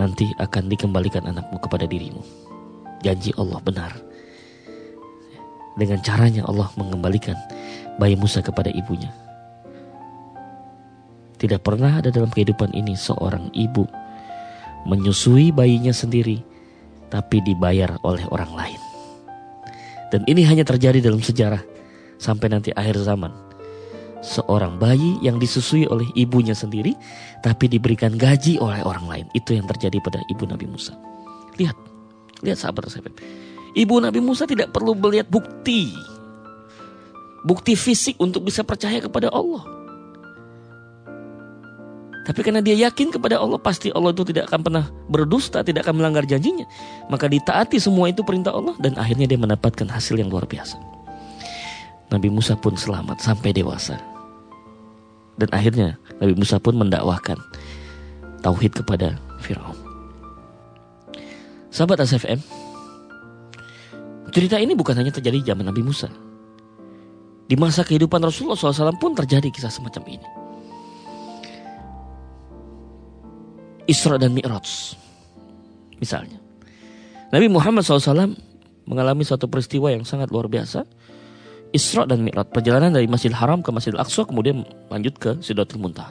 [0.00, 2.24] nanti akan dikembalikan anakmu kepada dirimu.
[3.04, 3.92] Janji Allah benar.
[5.76, 7.36] Dengan caranya Allah mengembalikan
[8.00, 9.12] bayi Musa kepada ibunya.
[11.36, 13.84] Tidak pernah ada dalam kehidupan ini seorang ibu
[14.86, 16.40] menyusui bayinya sendiri,
[17.10, 18.80] tapi dibayar oleh orang lain.
[20.14, 21.60] Dan ini hanya terjadi dalam sejarah
[22.16, 23.34] sampai nanti akhir zaman.
[24.22, 26.96] Seorang bayi yang disusui oleh ibunya sendiri
[27.44, 29.26] tapi diberikan gaji oleh orang lain.
[29.36, 30.96] Itu yang terjadi pada ibu Nabi Musa.
[31.60, 31.76] Lihat,
[32.42, 33.12] lihat sahabat sahabat.
[33.76, 35.92] Ibu Nabi Musa tidak perlu melihat bukti.
[37.44, 39.75] Bukti fisik untuk bisa percaya kepada Allah.
[42.26, 46.02] Tapi karena dia yakin kepada Allah, pasti Allah itu tidak akan pernah berdusta, tidak akan
[46.02, 46.66] melanggar janjinya.
[47.06, 50.74] Maka ditaati semua itu perintah Allah dan akhirnya dia mendapatkan hasil yang luar biasa.
[52.10, 53.94] Nabi Musa pun selamat sampai dewasa.
[55.38, 57.38] Dan akhirnya Nabi Musa pun mendakwahkan
[58.42, 59.78] tauhid kepada Firaun.
[61.70, 62.42] Sahabat SFM,
[64.34, 66.10] cerita ini bukan hanya terjadi zaman Nabi Musa.
[67.46, 70.35] Di masa kehidupan Rasulullah SAW pun terjadi kisah semacam ini.
[73.86, 74.98] Isra dan Mi'raj.
[76.02, 76.42] Misalnya.
[77.30, 78.34] Nabi Muhammad SAW
[78.86, 80.82] mengalami suatu peristiwa yang sangat luar biasa.
[81.70, 82.50] Isra dan Mi'raj.
[82.50, 86.10] Perjalanan dari Masjidil Haram ke Masjidil Aqsa kemudian lanjut ke Sidratul Muntaha.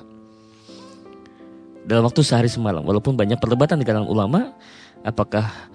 [1.86, 2.82] Dalam waktu sehari semalam.
[2.82, 4.56] Walaupun banyak perdebatan di kalangan ulama.
[5.06, 5.70] Apakah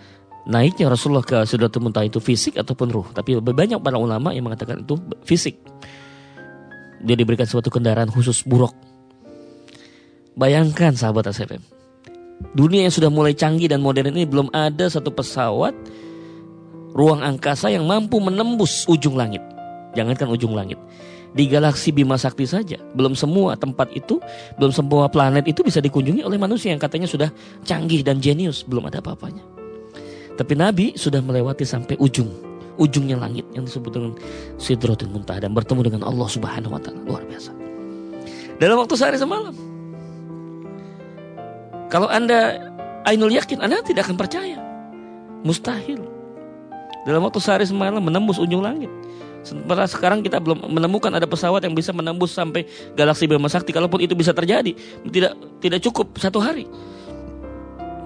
[0.48, 3.08] naiknya Rasulullah ke Sidratul Muntaha itu fisik ataupun ruh.
[3.12, 4.96] Tapi banyak para ulama yang mengatakan itu
[5.28, 5.60] fisik.
[7.00, 8.72] Dia diberikan suatu kendaraan khusus buruk.
[10.36, 11.79] Bayangkan sahabat SFM
[12.50, 15.76] Dunia yang sudah mulai canggih dan modern ini belum ada satu pesawat
[16.96, 19.42] ruang angkasa yang mampu menembus ujung langit.
[19.94, 20.78] Jangankan ujung langit.
[21.30, 24.18] Di galaksi Bima Sakti saja, belum semua tempat itu,
[24.58, 27.30] belum semua planet itu bisa dikunjungi oleh manusia yang katanya sudah
[27.62, 29.46] canggih dan jenius, belum ada apa-apanya.
[30.34, 32.34] Tapi Nabi sudah melewati sampai ujung,
[32.82, 34.12] ujungnya langit yang disebut dengan
[34.58, 36.98] Sidratul Muntaha dan bertemu dengan Allah Subhanahu wa taala.
[37.06, 37.54] Luar biasa.
[38.58, 39.69] Dalam waktu sehari semalam.
[41.90, 42.70] Kalau Anda
[43.04, 44.56] ainul yakin, Anda tidak akan percaya.
[45.42, 45.98] Mustahil.
[47.02, 48.88] Dalam waktu sehari semalam menembus ujung langit.
[49.40, 53.72] Sementara sekarang kita belum menemukan ada pesawat yang bisa menembus sampai galaksi Bima Sakti.
[53.72, 54.76] Kalaupun itu bisa terjadi,
[55.08, 56.68] tidak tidak cukup satu hari.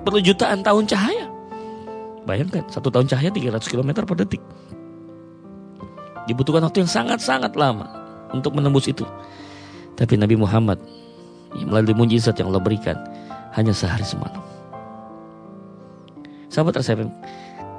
[0.06, 1.26] Perlu jutaan tahun cahaya.
[2.24, 4.40] Bayangkan, satu tahun cahaya 300 km per detik.
[6.24, 7.84] Dibutuhkan waktu yang sangat-sangat lama
[8.32, 9.04] untuk menembus itu.
[9.98, 10.80] Tapi Nabi Muhammad
[11.52, 12.96] melalui mujizat yang Allah berikan
[13.54, 14.42] hanya sehari semalam.
[16.50, 17.10] Sahabat RSFM,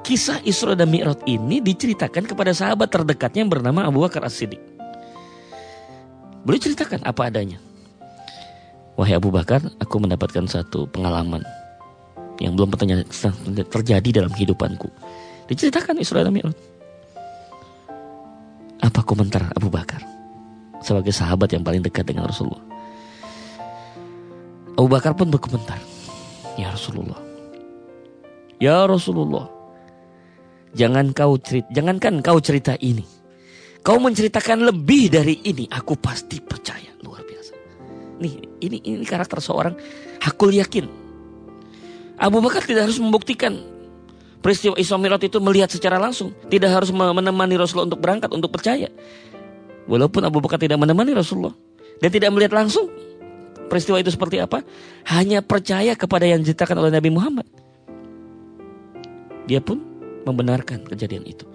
[0.03, 4.59] kisah Isra dan Mi'raj ini diceritakan kepada sahabat terdekatnya yang bernama Abu Bakar As-Siddiq.
[6.43, 7.57] Boleh ceritakan apa adanya.
[8.99, 11.43] Wahai Abu Bakar, aku mendapatkan satu pengalaman
[12.39, 13.03] yang belum pernah
[13.71, 14.91] terjadi dalam kehidupanku.
[15.47, 16.57] Diceritakan Isra dan Mi'raj.
[18.83, 20.03] Apa komentar Abu Bakar
[20.83, 22.74] sebagai sahabat yang paling dekat dengan Rasulullah?
[24.75, 25.79] Abu Bakar pun berkomentar,
[26.59, 27.19] "Ya Rasulullah.
[28.59, 29.47] Ya Rasulullah.
[30.75, 33.03] Jangan kau cerita, jangankan kau cerita ini.
[33.79, 37.55] Kau menceritakan lebih dari ini, aku pasti percaya." Luar biasa.
[38.19, 39.79] Nih, ini ini karakter seorang
[40.19, 40.87] hakul yakin.
[42.19, 43.55] Abu Bakar tidak harus membuktikan
[44.43, 48.91] peristiwa Isra Mi'raj itu melihat secara langsung, tidak harus menemani Rasulullah untuk berangkat untuk percaya.
[49.87, 51.53] Walaupun Abu Bakar tidak menemani Rasulullah
[52.03, 52.89] dan tidak melihat langsung,
[53.67, 54.61] peristiwa itu seperti apa,
[55.11, 57.47] hanya percaya kepada yang diceritakan oleh Nabi Muhammad.
[59.45, 59.81] Dia pun
[60.25, 61.45] membenarkan kejadian itu.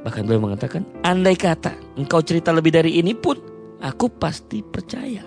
[0.00, 3.36] Bahkan beliau mengatakan, andai kata engkau cerita lebih dari ini pun,
[3.84, 5.20] aku pasti percaya.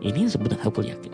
[0.00, 1.12] Ini yang sebenarnya aku yakin.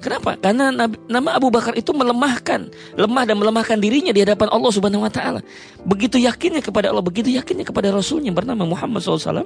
[0.00, 0.38] Kenapa?
[0.38, 0.70] Karena
[1.08, 5.40] nama Abu Bakar itu melemahkan, lemah dan melemahkan dirinya di hadapan Allah Subhanahu wa taala.
[5.82, 9.44] Begitu yakinnya kepada Allah, begitu yakinnya kepada Rasulnya bernama Muhammad SAW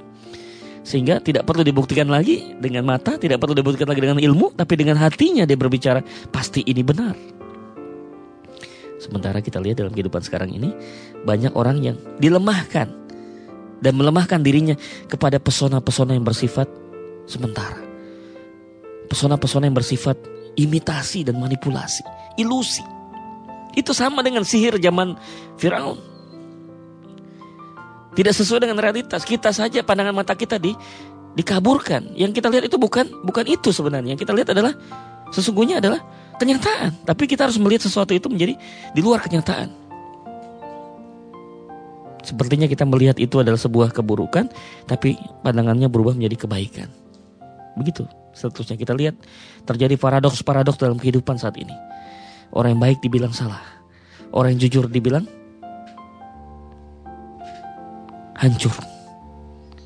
[0.81, 4.97] sehingga tidak perlu dibuktikan lagi dengan mata, tidak perlu dibuktikan lagi dengan ilmu, tapi dengan
[4.97, 6.01] hatinya dia berbicara,
[6.33, 7.13] pasti ini benar.
[9.01, 10.73] Sementara kita lihat dalam kehidupan sekarang ini,
[11.25, 12.89] banyak orang yang dilemahkan
[13.81, 14.77] dan melemahkan dirinya
[15.09, 16.69] kepada pesona-pesona yang bersifat
[17.25, 17.81] sementara.
[19.09, 20.17] Pesona-pesona yang bersifat
[20.57, 22.05] imitasi dan manipulasi,
[22.37, 22.85] ilusi.
[23.73, 25.17] Itu sama dengan sihir zaman
[25.57, 26.10] Firaun
[28.11, 29.23] tidak sesuai dengan realitas.
[29.23, 30.75] Kita saja pandangan mata kita di
[31.35, 32.11] dikaburkan.
[32.15, 34.15] Yang kita lihat itu bukan bukan itu sebenarnya.
[34.15, 34.73] Yang kita lihat adalah
[35.31, 36.03] sesungguhnya adalah
[36.35, 37.07] kenyataan.
[37.07, 38.59] Tapi kita harus melihat sesuatu itu menjadi
[38.91, 39.81] di luar kenyataan.
[42.21, 44.45] Sepertinya kita melihat itu adalah sebuah keburukan,
[44.85, 46.89] tapi pandangannya berubah menjadi kebaikan.
[47.73, 48.05] Begitu.
[48.31, 49.17] Seterusnya kita lihat
[49.67, 51.73] terjadi paradoks-paradoks dalam kehidupan saat ini.
[52.53, 53.59] Orang yang baik dibilang salah.
[54.31, 55.27] Orang yang jujur dibilang
[58.41, 58.73] hancur.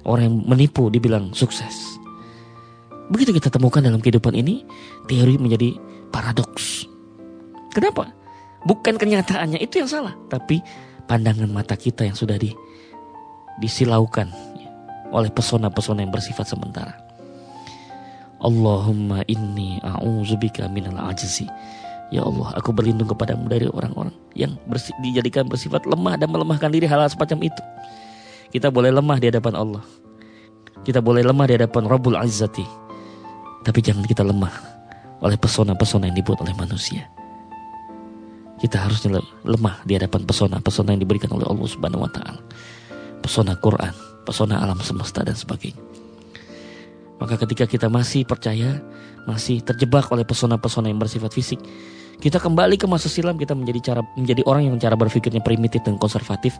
[0.07, 1.99] Orang yang menipu dibilang sukses.
[3.11, 4.65] Begitu kita temukan dalam kehidupan ini,
[5.05, 5.77] teori menjadi
[6.09, 6.87] paradoks.
[7.75, 8.09] Kenapa?
[8.65, 10.63] Bukan kenyataannya itu yang salah, tapi
[11.05, 12.49] pandangan mata kita yang sudah di,
[13.61, 14.31] disilaukan
[15.13, 16.97] oleh pesona-pesona yang bersifat sementara.
[18.41, 21.45] Allahumma inni a'udzubika minal ajzi.
[22.13, 24.53] Ya Allah, aku berlindung kepadamu dari orang-orang yang
[25.01, 27.61] dijadikan bersifat lemah dan melemahkan diri hal, -hal semacam itu.
[28.55, 29.83] Kita boleh lemah di hadapan Allah.
[30.87, 32.63] Kita boleh lemah di hadapan Rabbul Azzati.
[33.67, 34.55] Tapi jangan kita lemah
[35.19, 37.03] oleh pesona-pesona yang dibuat oleh manusia.
[38.55, 42.39] Kita harusnya lemah di hadapan pesona-pesona yang diberikan oleh Allah Subhanahu wa taala.
[43.19, 43.91] Pesona Quran,
[44.23, 45.83] pesona alam semesta dan sebagainya.
[47.19, 48.79] Maka ketika kita masih percaya,
[49.27, 51.59] masih terjebak oleh pesona-pesona yang bersifat fisik,
[52.23, 55.99] kita kembali ke masa silam, kita menjadi cara menjadi orang yang cara berpikirnya primitif dan
[55.99, 56.55] konservatif,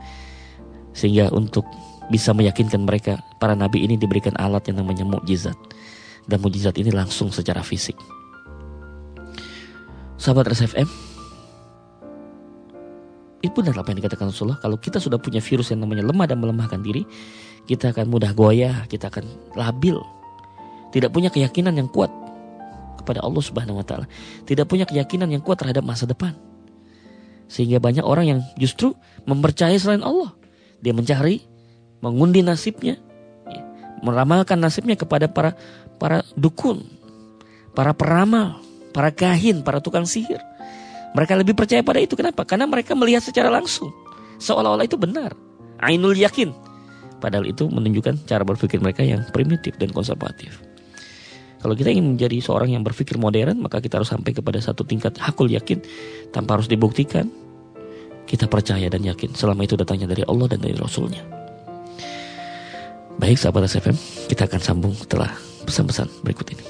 [0.95, 1.67] sehingga untuk
[2.08, 5.58] bisa meyakinkan mereka para nabi ini diberikan alat yang namanya mukjizat.
[6.25, 7.93] Dan mukjizat ini langsung secara fisik.
[10.17, 10.89] Sahabat RSFM,
[13.45, 14.58] itu benar apa yang dikatakan Rasulullah.
[14.58, 17.05] Kalau kita sudah punya virus yang namanya lemah dan melemahkan diri,
[17.69, 20.01] kita akan mudah goyah, kita akan labil.
[20.89, 22.10] Tidak punya keyakinan yang kuat
[22.97, 24.10] kepada Allah Subhanahu wa taala.
[24.49, 26.34] Tidak punya keyakinan yang kuat terhadap masa depan.
[27.45, 28.97] Sehingga banyak orang yang justru
[29.29, 30.34] mempercayai selain Allah.
[30.86, 31.41] Dia mencari,
[32.06, 33.02] mengundi nasibnya,
[33.50, 33.62] ya,
[34.06, 35.58] meramalkan nasibnya kepada para
[35.98, 36.86] para dukun,
[37.74, 38.62] para peramal,
[38.93, 40.38] para kahin, para tukang sihir.
[41.17, 42.13] Mereka lebih percaya pada itu.
[42.13, 42.45] Kenapa?
[42.45, 43.89] Karena mereka melihat secara langsung.
[44.38, 45.34] Seolah-olah itu benar.
[45.80, 46.52] Ainul yakin.
[47.24, 50.60] Padahal itu menunjukkan cara berpikir mereka yang primitif dan konservatif.
[51.63, 55.17] Kalau kita ingin menjadi seorang yang berpikir modern, maka kita harus sampai kepada satu tingkat
[55.17, 55.82] hakul yakin
[56.30, 57.32] tanpa harus dibuktikan.
[58.25, 61.21] Kita percaya dan yakin selama itu datangnya dari Allah dan dari Rasulnya.
[63.15, 63.95] Baik sahabat SFM,
[64.27, 65.31] kita akan sambung setelah
[65.63, 66.65] pesan-pesan berikut ini.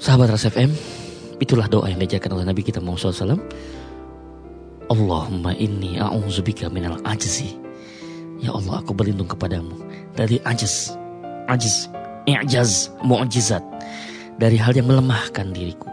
[0.00, 0.72] Sahabat RSFM,
[1.44, 3.36] itulah doa yang diajarkan oleh Nabi kita Muhammad SAW.
[4.88, 7.54] Allahumma inni a'udzubika minal ajzi.
[8.40, 9.76] Ya Allah, aku berlindung kepadamu
[10.16, 10.96] dari ajz,
[11.52, 11.92] ajz,
[12.24, 13.62] i'jaz, mu'jizat.
[14.40, 15.92] Dari hal yang melemahkan diriku.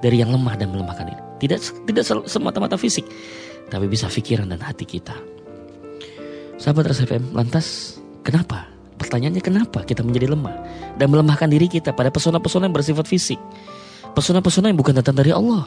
[0.00, 1.22] Dari yang lemah dan melemahkan diri.
[1.44, 1.58] Tidak
[1.92, 3.04] tidak semata-mata fisik,
[3.68, 5.14] tapi bisa pikiran dan hati kita.
[6.56, 10.56] Sahabat RSFM, lantas kenapa Pertanyaannya kenapa kita menjadi lemah
[10.94, 13.40] dan melemahkan diri kita pada pesona-pesona yang bersifat fisik.
[14.14, 15.66] Pesona-pesona yang bukan datang dari Allah.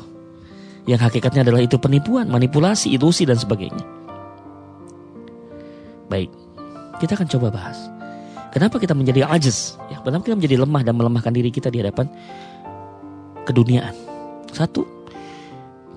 [0.87, 3.83] Yang hakikatnya adalah itu penipuan, manipulasi, ilusi dan sebagainya.
[6.07, 6.31] Baik,
[7.03, 7.77] kita akan coba bahas.
[8.55, 9.75] Kenapa kita menjadi ajiz?
[9.91, 12.07] Ya, kenapa kita menjadi lemah dan melemahkan diri kita di hadapan
[13.43, 13.91] keduniaan?
[14.55, 14.87] Satu,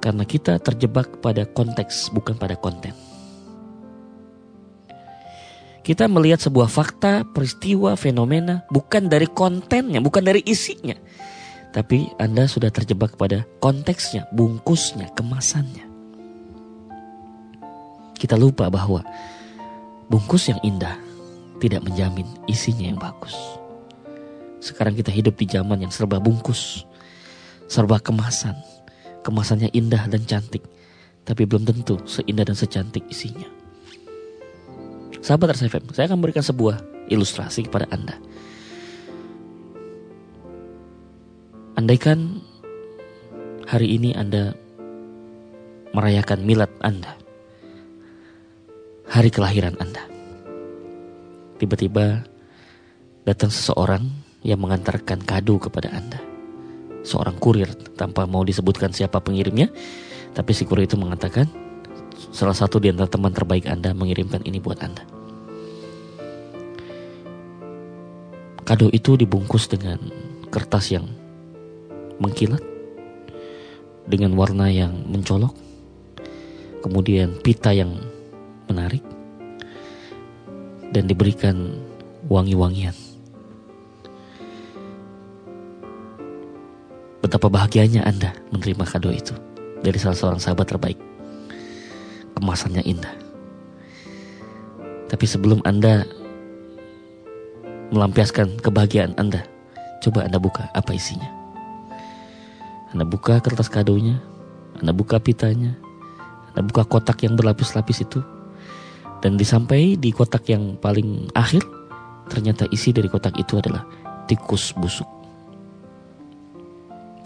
[0.03, 2.91] karena kita terjebak pada konteks bukan pada konten.
[5.87, 10.99] Kita melihat sebuah fakta, peristiwa, fenomena bukan dari kontennya, bukan dari isinya.
[11.71, 15.87] Tapi Anda sudah terjebak pada konteksnya, bungkusnya, kemasannya.
[18.19, 19.07] Kita lupa bahwa
[20.11, 21.08] bungkus yang indah
[21.59, 23.35] tidak menjamin isinya yang bagus.
[24.59, 26.83] Sekarang kita hidup di zaman yang serba bungkus,
[27.71, 28.59] serba kemasan.
[29.23, 30.65] Kemasannya indah dan cantik,
[31.29, 33.45] tapi belum tentu seindah dan secantik isinya.
[35.21, 36.81] Sahabat RSFM, saya akan memberikan sebuah
[37.13, 38.17] ilustrasi kepada Anda.
[41.77, 42.41] Andaikan
[43.69, 44.57] hari ini Anda
[45.93, 47.13] merayakan milad Anda,
[49.13, 50.18] hari kelahiran Anda.
[51.59, 52.23] Tiba-tiba
[53.27, 54.07] datang seseorang
[54.47, 56.23] yang mengantarkan kado kepada Anda.
[57.03, 57.67] Seorang kurir
[57.99, 59.67] tanpa mau disebutkan siapa pengirimnya,
[60.39, 61.51] tapi si kurir itu mengatakan,
[62.31, 65.03] salah satu di antara teman terbaik Anda mengirimkan ini buat Anda.
[68.63, 69.99] Kado itu dibungkus dengan
[70.53, 71.09] kertas yang
[72.21, 72.61] mengkilat,
[74.05, 75.57] dengan warna yang mencolok,
[76.85, 77.97] kemudian pita yang
[78.69, 79.01] menarik,
[80.93, 81.77] dan diberikan
[82.29, 82.97] wangi-wangian.
[87.19, 89.35] Betapa bahagianya Anda menerima kado itu
[89.85, 90.99] dari salah seorang sahabat terbaik
[92.39, 93.15] kemasannya indah.
[95.11, 96.07] Tapi sebelum Anda
[97.91, 99.43] melampiaskan kebahagiaan Anda,
[100.05, 101.27] coba Anda buka apa isinya.
[102.95, 104.21] Anda buka kertas kadonya,
[104.81, 105.77] Anda buka pitanya,
[106.55, 108.21] Anda buka kotak yang berlapis-lapis itu,
[109.19, 111.63] dan disampai di kotak yang paling akhir,
[112.31, 113.83] ternyata isi dari kotak itu adalah
[114.31, 115.07] tikus busuk.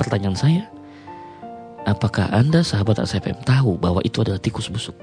[0.00, 0.64] Pertanyaan saya,
[1.82, 4.94] Apakah Anda sahabat ASFM tahu bahwa itu adalah tikus busuk?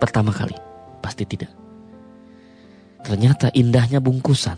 [0.00, 0.56] Pertama kali,
[1.04, 1.52] pasti tidak.
[3.04, 4.56] Ternyata indahnya bungkusan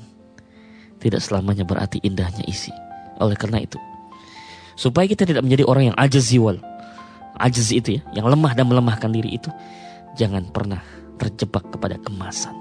[1.03, 2.71] tidak selamanya berarti indahnya isi.
[3.19, 3.83] Oleh karena itu,
[4.79, 6.63] supaya kita tidak menjadi orang yang ajaziwal,
[7.43, 9.51] ajiz itu ya, yang lemah dan melemahkan diri itu,
[10.15, 10.79] jangan pernah
[11.17, 12.55] terjebak kepada kemasan.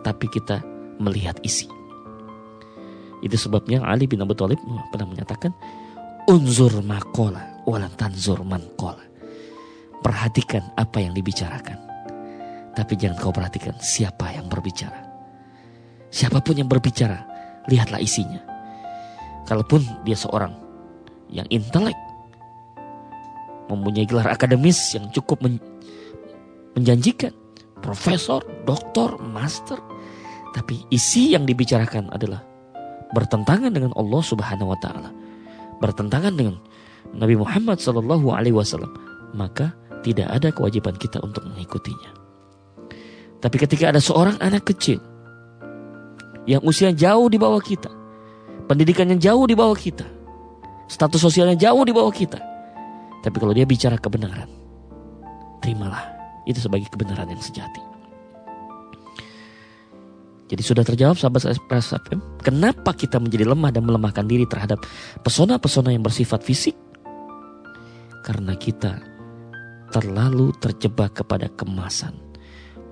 [0.00, 0.62] Tapi kita
[1.00, 1.68] melihat isi.
[3.20, 4.60] Itu sebabnya Ali bin Abi Thalib
[4.92, 5.52] pernah menyatakan,
[6.28, 8.64] unzur makola walan tanzur man
[10.00, 11.76] Perhatikan apa yang dibicarakan.
[12.72, 14.96] Tapi jangan kau perhatikan siapa yang berbicara.
[16.08, 17.20] Siapa pun yang berbicara,
[17.68, 18.40] lihatlah isinya.
[19.44, 20.56] Kalaupun dia seorang
[21.28, 21.98] yang intelek,
[23.68, 25.44] mempunyai gelar akademis yang cukup
[26.78, 27.34] menjanjikan,
[27.80, 29.80] profesor, doktor, master,
[30.52, 32.42] tapi isi yang dibicarakan adalah
[33.14, 35.10] bertentangan dengan Allah Subhanahu wa taala,
[35.82, 36.56] bertentangan dengan
[37.14, 38.90] Nabi Muhammad Shallallahu Alaihi Wasallam,
[39.34, 39.74] maka
[40.06, 42.10] tidak ada kewajiban kita untuk mengikutinya.
[43.40, 45.00] Tapi ketika ada seorang anak kecil
[46.44, 47.88] yang usia jauh di bawah kita,
[48.68, 50.06] pendidikannya jauh di bawah kita,
[50.86, 52.38] status sosialnya jauh di bawah kita,
[53.24, 54.48] tapi kalau dia bicara kebenaran,
[55.64, 56.19] terimalah
[56.50, 57.82] itu sebagai kebenaran yang sejati.
[60.50, 64.82] Jadi sudah terjawab sahabat Express FM, kenapa kita menjadi lemah dan melemahkan diri terhadap
[65.22, 66.74] pesona-pesona yang bersifat fisik?
[68.26, 68.98] Karena kita
[69.94, 72.18] terlalu terjebak kepada kemasan,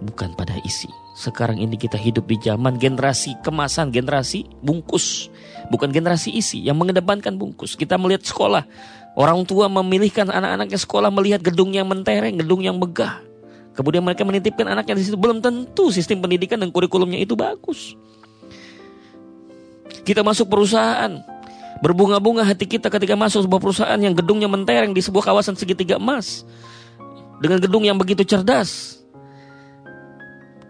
[0.07, 0.87] bukan pada isi.
[1.19, 5.27] Sekarang ini kita hidup di zaman generasi kemasan, generasi bungkus,
[5.67, 7.75] bukan generasi isi yang mengedepankan bungkus.
[7.75, 8.63] Kita melihat sekolah,
[9.19, 13.28] orang tua memilihkan anak-anaknya sekolah melihat gedung yang mentereng, gedung yang megah.
[13.79, 15.15] Kemudian mereka menitipkan anaknya di situ.
[15.15, 17.95] Belum tentu sistem pendidikan dan kurikulumnya itu bagus.
[20.03, 21.23] Kita masuk perusahaan,
[21.79, 26.43] berbunga-bunga hati kita ketika masuk sebuah perusahaan yang gedungnya mentereng di sebuah kawasan segitiga emas.
[27.39, 28.99] Dengan gedung yang begitu cerdas.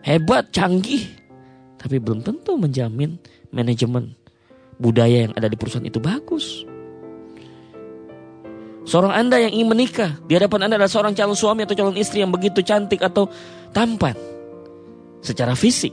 [0.04, 1.08] Hebat, canggih.
[1.80, 3.16] Tapi belum tentu menjamin
[3.48, 4.12] manajemen
[4.76, 6.67] budaya yang ada di perusahaan itu bagus.
[8.88, 12.24] Seorang Anda yang ingin menikah, di hadapan Anda adalah seorang calon suami atau calon istri
[12.24, 13.28] yang begitu cantik atau
[13.76, 14.16] tampan
[15.20, 15.92] secara fisik,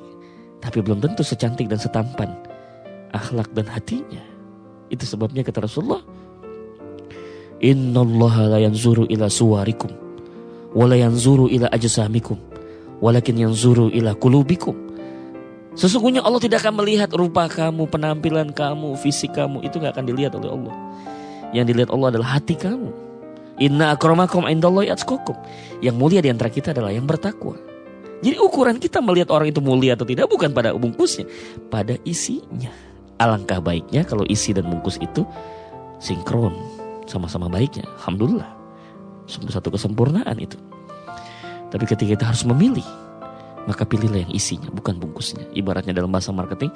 [0.63, 2.31] tapi belum tentu secantik dan setampan
[3.11, 4.23] akhlak dan hatinya.
[4.87, 5.99] Itu sebabnya kata Rasulullah,
[7.59, 9.91] Innallaha la yanzuru ila suwarikum
[10.71, 12.39] wa la yanzuru ila ajsamikum
[13.03, 14.75] walakin yanzuru ila kulubikum.
[15.75, 20.31] Sesungguhnya Allah tidak akan melihat rupa kamu, penampilan kamu, fisik kamu itu nggak akan dilihat
[20.39, 20.75] oleh Allah.
[21.51, 22.89] Yang dilihat Allah adalah hati kamu.
[23.61, 25.35] Inna akramakum indallahi atqakum.
[25.79, 27.55] Yang mulia di antara kita adalah yang bertakwa.
[28.23, 31.27] Jadi ukuran kita melihat orang itu mulia atau tidak bukan pada bungkusnya,
[31.69, 32.71] pada isinya.
[33.15, 35.23] Alangkah baiknya kalau isi dan bungkus itu
[36.03, 36.51] sinkron,
[37.07, 37.87] sama-sama baiknya.
[38.01, 38.49] Alhamdulillah.
[39.27, 40.57] Satu kesempurnaan itu.
[41.71, 42.85] Tapi ketika kita harus memilih,
[43.65, 45.47] maka pilihlah yang isinya, bukan bungkusnya.
[45.55, 46.69] Ibaratnya dalam bahasa marketing,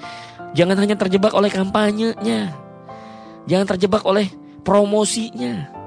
[0.58, 2.56] jangan hanya terjebak oleh kampanyenya.
[3.48, 4.30] Jangan terjebak oleh
[4.62, 5.80] promosinya.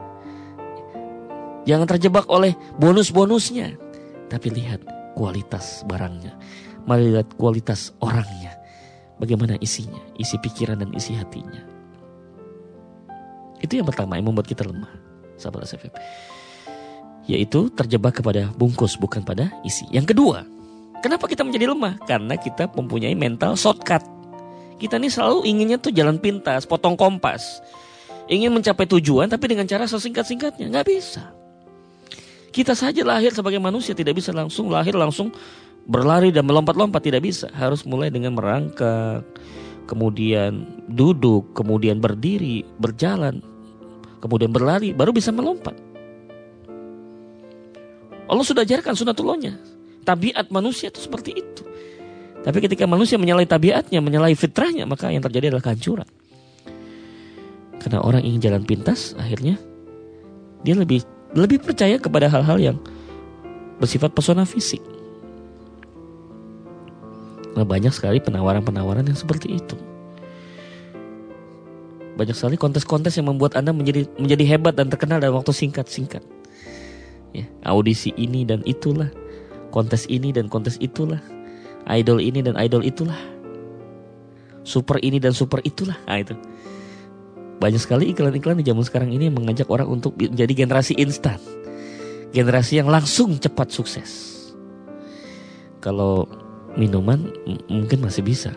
[1.62, 3.79] Jangan terjebak oleh bonus-bonusnya.
[4.27, 4.83] Tapi lihat
[5.14, 6.35] kualitas barangnya.
[6.89, 8.59] Mari lihat kualitas orangnya.
[9.23, 11.62] Bagaimana isinya, isi pikiran dan isi hatinya.
[13.62, 14.91] Itu yang pertama yang membuat kita lemah.
[15.39, 15.95] Sahabat SFM.
[17.31, 19.87] Yaitu terjebak kepada bungkus bukan pada isi.
[19.95, 20.43] Yang kedua,
[20.99, 22.03] kenapa kita menjadi lemah?
[22.03, 24.03] Karena kita mempunyai mental shortcut.
[24.83, 27.62] Kita ini selalu inginnya tuh jalan pintas, potong kompas
[28.31, 30.70] ingin mencapai tujuan tapi dengan cara sesingkat-singkatnya.
[30.70, 31.33] Nggak bisa.
[32.53, 35.33] Kita saja lahir sebagai manusia tidak bisa langsung lahir langsung
[35.89, 37.49] berlari dan melompat-lompat tidak bisa.
[37.57, 39.25] Harus mulai dengan merangkak,
[39.89, 43.41] kemudian duduk, kemudian berdiri, berjalan,
[44.20, 45.75] kemudian berlari, baru bisa melompat.
[48.29, 49.57] Allah sudah ajarkan sunatullahnya.
[50.03, 51.62] Tabiat manusia itu seperti itu.
[52.43, 56.09] Tapi ketika manusia menyalahi tabiatnya, menyalahi fitrahnya, maka yang terjadi adalah kehancuran.
[57.83, 59.59] Karena orang ingin jalan pintas, akhirnya
[60.62, 61.03] dia lebih
[61.35, 62.76] lebih percaya kepada hal-hal yang
[63.83, 64.78] bersifat pesona fisik.
[67.53, 69.76] Nah, banyak sekali penawaran-penawaran yang seperti itu.
[72.16, 76.22] Banyak sekali kontes-kontes yang membuat Anda menjadi menjadi hebat dan terkenal dalam waktu singkat-singkat.
[77.33, 79.09] Ya, audisi ini dan itulah,
[79.72, 81.20] kontes ini dan kontes itulah,
[81.89, 83.16] idol ini dan idol itulah,
[84.62, 85.97] super ini dan super itulah.
[86.05, 86.37] Nah, itu
[87.63, 91.39] banyak sekali iklan-iklan di zaman sekarang ini mengajak orang untuk menjadi generasi instan.
[92.35, 94.11] Generasi yang langsung cepat sukses.
[95.79, 96.27] Kalau
[96.75, 97.31] minuman
[97.71, 98.51] mungkin masih bisa.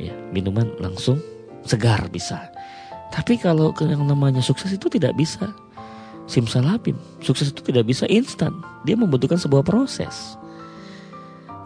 [0.00, 1.20] Ya, minuman langsung
[1.68, 2.40] segar bisa.
[3.12, 5.52] Tapi kalau yang namanya sukses itu tidak bisa
[6.24, 6.96] simsalabim.
[7.20, 8.56] Sukses itu tidak bisa instan.
[8.88, 10.40] Dia membutuhkan sebuah proses.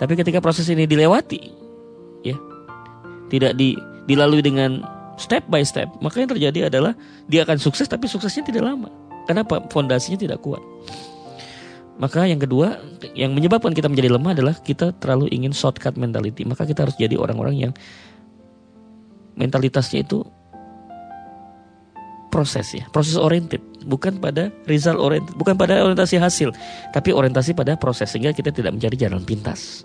[0.02, 1.52] Tapi ketika proses ini dilewati,
[2.26, 2.34] ya,
[3.28, 3.76] tidak di,
[4.08, 4.80] dilalui dengan
[5.20, 6.96] step by step, maka yang terjadi adalah
[7.28, 8.88] dia akan sukses tapi suksesnya tidak lama.
[9.28, 9.60] Kenapa?
[9.68, 10.64] Fondasinya tidak kuat.
[12.00, 12.80] Maka yang kedua,
[13.12, 16.48] yang menyebabkan kita menjadi lemah adalah kita terlalu ingin shortcut mentality.
[16.48, 17.72] Maka kita harus jadi orang-orang yang
[19.36, 20.24] mentalitasnya itu
[22.32, 26.56] proses ya, proses oriented, bukan pada result oriented, bukan pada orientasi hasil,
[26.96, 29.84] tapi orientasi pada proses sehingga kita tidak mencari jalan pintas.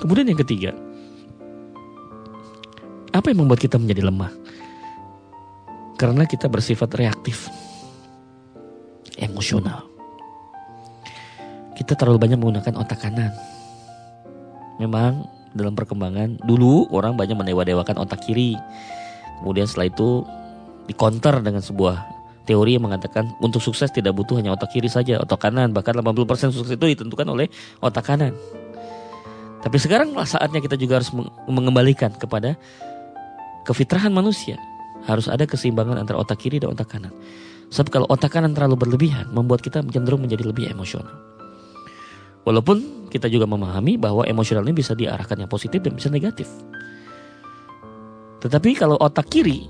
[0.00, 0.72] Kemudian yang ketiga,
[3.10, 4.30] apa yang membuat kita menjadi lemah?
[5.98, 7.50] Karena kita bersifat reaktif,
[9.20, 9.84] emosional.
[11.76, 13.32] Kita terlalu banyak menggunakan otak kanan.
[14.80, 18.56] Memang dalam perkembangan dulu orang banyak menewa-dewakan otak kiri.
[19.40, 20.24] Kemudian setelah itu
[20.88, 22.00] dikonter dengan sebuah
[22.48, 25.76] teori yang mengatakan untuk sukses tidak butuh hanya otak kiri saja, otak kanan.
[25.76, 27.50] Bahkan 80% sukses itu ditentukan oleh
[27.84, 28.32] otak kanan.
[29.60, 31.12] Tapi sekarang saatnya kita juga harus
[31.44, 32.56] mengembalikan kepada
[33.64, 34.56] kefitrahan manusia
[35.08, 37.12] harus ada keseimbangan antara otak kiri dan otak kanan.
[37.70, 41.14] Sebab kalau otak kanan terlalu berlebihan membuat kita cenderung menjadi lebih emosional.
[42.42, 46.48] Walaupun kita juga memahami bahwa emosional ini bisa diarahkan yang positif dan bisa negatif.
[48.40, 49.68] Tetapi kalau otak kiri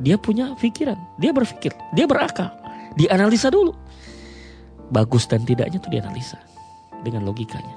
[0.00, 2.50] dia punya pikiran, dia berpikir, dia berakal,
[2.96, 3.74] dianalisa dulu.
[4.92, 6.38] Bagus dan tidaknya itu dianalisa.
[7.02, 7.74] dengan logikanya.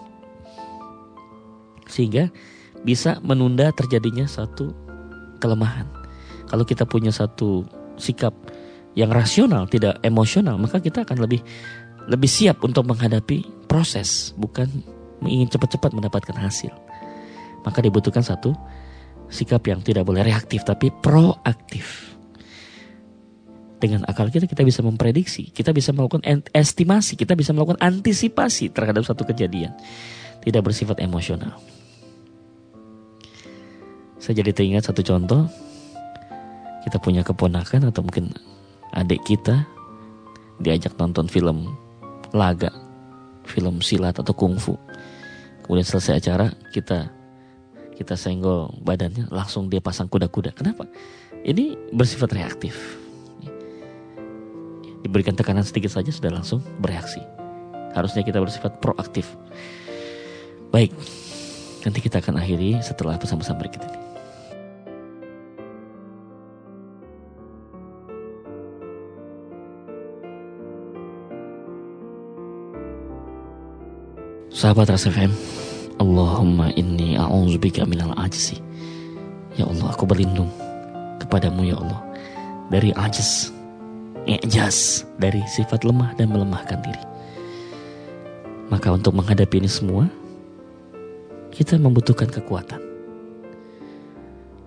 [1.89, 2.29] Sehingga
[2.85, 4.69] bisa menunda terjadinya satu
[5.41, 5.87] kelemahan.
[6.45, 7.65] Kalau kita punya satu
[7.97, 8.33] sikap
[8.95, 11.43] yang rasional, tidak emosional, maka kita akan lebih
[12.05, 14.69] lebih siap untuk menghadapi proses, bukan
[15.25, 16.71] ingin cepat-cepat mendapatkan hasil.
[17.65, 18.53] Maka dibutuhkan satu
[19.27, 22.13] sikap yang tidak boleh reaktif tapi proaktif.
[23.81, 26.23] Dengan akal kita kita bisa memprediksi, kita bisa melakukan
[26.55, 29.75] estimasi, kita bisa melakukan antisipasi terhadap satu kejadian.
[30.45, 31.57] Tidak bersifat emosional.
[34.19, 35.45] Saya jadi teringat satu contoh.
[36.85, 38.29] Kita punya keponakan atau mungkin
[38.93, 39.65] adik kita
[40.61, 41.73] diajak nonton film
[42.31, 42.69] laga,
[43.43, 44.77] film silat atau kungfu.
[45.65, 47.09] Kemudian selesai acara kita
[47.95, 50.53] kita senggol badannya langsung dia pasang kuda-kuda.
[50.53, 50.85] Kenapa?
[51.41, 52.75] Ini bersifat reaktif.
[55.01, 57.21] Diberikan tekanan sedikit saja sudah langsung bereaksi.
[57.95, 59.31] Harusnya kita bersifat proaktif.
[60.73, 60.91] Baik,
[61.85, 63.99] nanti kita akan akhiri setelah pesan-pesan berikut ini.
[74.55, 75.29] Sahabat Ras FM,
[76.01, 78.57] Allahumma inni a'udzubika minal ajzi.
[79.59, 80.49] Ya Allah, aku berlindung
[81.21, 82.01] kepadamu ya Allah
[82.73, 83.53] dari ajz,
[84.25, 87.03] i'jaz, dari sifat lemah dan melemahkan diri.
[88.73, 90.09] Maka untuk menghadapi ini semua,
[91.55, 92.83] kita membutuhkan kekuatan.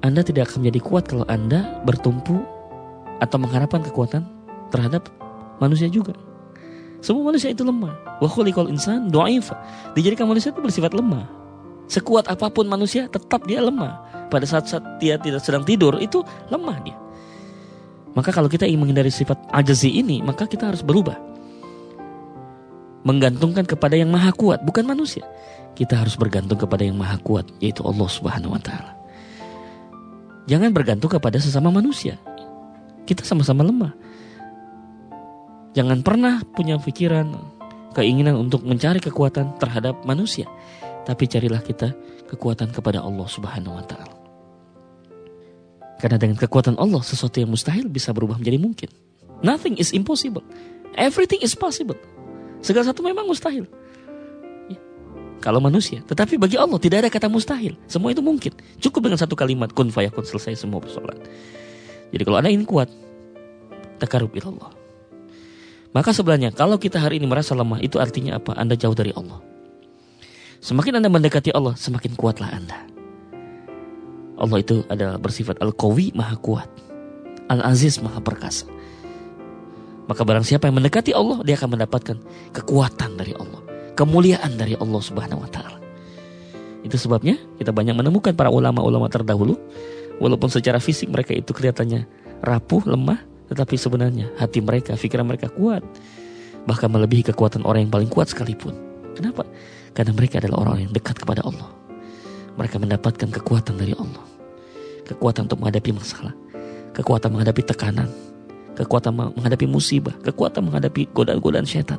[0.01, 2.41] Anda tidak akan menjadi kuat kalau Anda bertumpu
[3.20, 4.24] atau mengharapkan kekuatan
[4.72, 5.12] terhadap
[5.61, 6.16] manusia juga.
[7.05, 7.93] Semua manusia itu lemah.
[8.18, 9.53] Wa khuliqal insan dhaif.
[9.93, 11.28] Dijadikan manusia itu bersifat lemah.
[11.93, 14.01] Sekuat apa pun manusia tetap dia lemah.
[14.32, 16.97] Pada saat-saat dia tidak sedang tidur itu lemah dia.
[18.16, 21.14] Maka kalau kita ingin menghindari sifat ajazi ini, maka kita harus berubah.
[23.09, 25.24] Menggantungkan kepada yang maha kuat, bukan manusia.
[25.72, 28.92] Kita harus bergantung kepada yang maha kuat, yaitu Allah Subhanahu wa taala.
[30.44, 32.20] Jangan bergantung kepada sesama manusia.
[33.09, 33.96] Kita sama-sama lemah.
[35.72, 37.32] Jangan pernah punya pikiran,
[37.96, 40.44] keinginan untuk mencari kekuatan terhadap manusia.
[41.09, 41.96] Tapi carilah kita
[42.28, 44.16] kekuatan kepada Allah subhanahu wa ta'ala.
[45.96, 48.90] Karena dengan kekuatan Allah, sesuatu yang mustahil bisa berubah menjadi mungkin.
[49.40, 50.44] Nothing is impossible.
[50.98, 51.96] Everything is possible.
[52.61, 53.64] Segala satu memang mustahil.
[54.66, 54.78] Ya.
[55.38, 56.02] Kalau manusia.
[56.02, 57.78] Tetapi bagi Allah tidak ada kata mustahil.
[57.86, 58.54] Semua itu mungkin.
[58.82, 61.18] Cukup dengan satu kalimat kun fayakun selesai semua persoalan.
[62.11, 62.88] Jadi kalau Anda ingin kuat,
[64.00, 64.72] takarub Allah.
[65.92, 68.52] Maka sebenarnya kalau kita hari ini merasa lemah itu artinya apa?
[68.56, 69.40] Anda jauh dari Allah.
[70.59, 72.78] Semakin Anda mendekati Allah, semakin kuatlah Anda.
[74.38, 76.70] Allah itu adalah bersifat Al-Qawi, Maha Kuat.
[77.50, 78.70] Al-Aziz, Maha Perkasa.
[80.09, 82.16] Maka barang siapa yang mendekati Allah, dia akan mendapatkan
[82.56, 83.61] kekuatan dari Allah.
[83.92, 85.78] Kemuliaan dari Allah subhanahu wa ta'ala.
[86.80, 89.61] Itu sebabnya kita banyak menemukan para ulama-ulama terdahulu.
[90.18, 92.09] Walaupun secara fisik mereka itu kelihatannya
[92.40, 93.20] rapuh, lemah.
[93.52, 95.84] Tetapi sebenarnya hati mereka, pikiran mereka kuat.
[96.64, 98.72] Bahkan melebihi kekuatan orang yang paling kuat sekalipun.
[99.12, 99.44] Kenapa?
[99.92, 101.68] Karena mereka adalah orang yang dekat kepada Allah.
[102.56, 104.24] Mereka mendapatkan kekuatan dari Allah.
[105.04, 106.32] Kekuatan untuk menghadapi masalah.
[106.92, 108.28] Kekuatan menghadapi tekanan.
[108.79, 110.14] Kekuatan menghadapi musibah.
[110.22, 111.99] Kekuatan menghadapi godaan-godaan syaitan.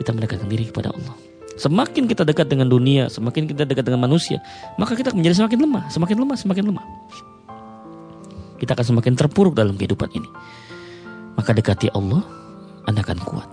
[0.00, 1.12] Kita mendekatkan diri kepada Allah.
[1.60, 4.42] Semakin kita dekat dengan dunia, semakin kita dekat dengan manusia,
[4.74, 6.84] maka kita menjadi semakin lemah, semakin lemah, semakin lemah
[8.64, 10.28] kita akan semakin terpuruk dalam kehidupan ini.
[11.34, 12.24] Maka dekati Allah,
[12.86, 13.48] Anda akan kuat.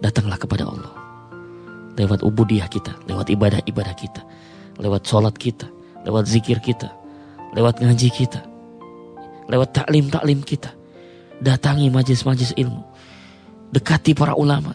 [0.00, 0.92] Datanglah kepada Allah.
[1.94, 4.26] Lewat ubudiah kita, lewat ibadah-ibadah kita,
[4.82, 5.70] lewat sholat kita,
[6.02, 6.90] lewat zikir kita,
[7.54, 8.42] lewat ngaji kita,
[9.48, 10.72] lewat taklim-taklim kita.
[11.42, 12.82] Datangi majlis-majlis ilmu.
[13.74, 14.72] Dekati para ulama.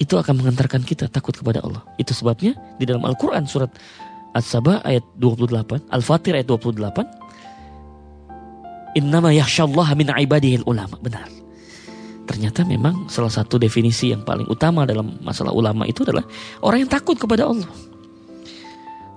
[0.00, 1.84] Itu akan mengantarkan kita takut kepada Allah.
[2.00, 3.68] Itu sebabnya di dalam Al-Quran surat
[4.32, 8.96] As-Saba ayat 28, Al-Fatir ayat 28.
[8.96, 10.96] Innama yakhsyallaha min ibadihil ulama.
[11.02, 11.40] Benar.
[12.30, 16.22] Ternyata memang salah satu definisi yang paling utama dalam masalah ulama itu adalah
[16.62, 17.66] orang yang takut kepada Allah.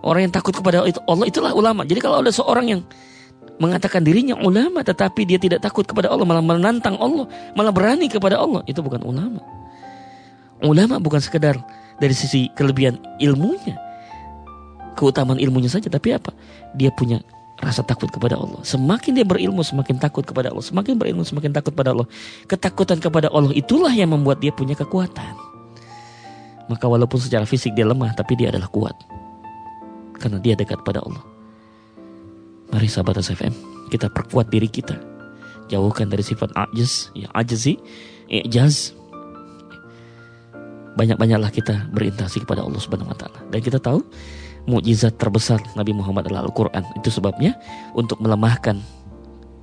[0.03, 1.85] Orang yang takut kepada Allah itulah ulama.
[1.85, 2.81] Jadi kalau ada seorang yang
[3.61, 8.41] mengatakan dirinya ulama tetapi dia tidak takut kepada Allah malah menantang Allah, malah berani kepada
[8.41, 9.41] Allah, itu bukan ulama.
[10.63, 11.59] Ulama bukan sekedar
[11.99, 13.75] dari sisi kelebihan ilmunya,
[14.95, 16.31] keutamaan ilmunya saja, tapi apa?
[16.73, 17.19] Dia punya
[17.61, 18.59] rasa takut kepada Allah.
[18.65, 20.63] Semakin dia berilmu, semakin takut kepada Allah.
[20.63, 22.07] Semakin berilmu, semakin takut kepada Allah.
[22.47, 25.35] Ketakutan kepada Allah itulah yang membuat dia punya kekuatan.
[26.67, 28.95] Maka walaupun secara fisik dia lemah, tapi dia adalah kuat.
[30.19, 31.23] Karena dia dekat pada Allah.
[32.73, 33.53] Mari sahabat SFM,
[33.93, 34.97] kita perkuat diri kita.
[35.69, 37.77] Jauhkan dari sifat ajaz, ya ajazi,
[38.27, 38.97] ijaz.
[40.93, 43.41] banyak-banyaklah kita berinteraksi kepada Allah Subhanahu wa taala.
[43.49, 44.05] Dan kita tahu
[44.69, 46.85] mukjizat terbesar Nabi Muhammad adalah Al-Qur'an.
[46.97, 47.57] Itu sebabnya
[47.97, 48.77] untuk melemahkan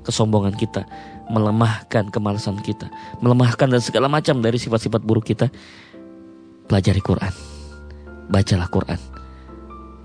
[0.03, 0.83] kesombongan kita,
[1.31, 2.91] melemahkan kemalasan kita,
[3.23, 5.47] melemahkan dan segala macam dari sifat-sifat buruk kita,
[6.67, 7.35] pelajari Quran.
[8.31, 9.01] Bacalah Quran.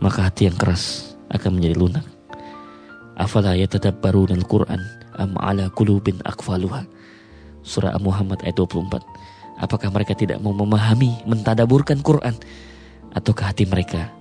[0.02, 2.15] Maka hati yang keras akan menjadi lunak.
[3.16, 4.84] Afala yatadabbaruna al-Qur'an
[5.16, 6.84] am ala qulubin akfaluha.
[7.64, 9.00] Surah Muhammad ayat 24.
[9.56, 12.36] Apakah mereka tidak mau memahami, mentadaburkan Quran?
[13.16, 14.12] Ataukah hati mereka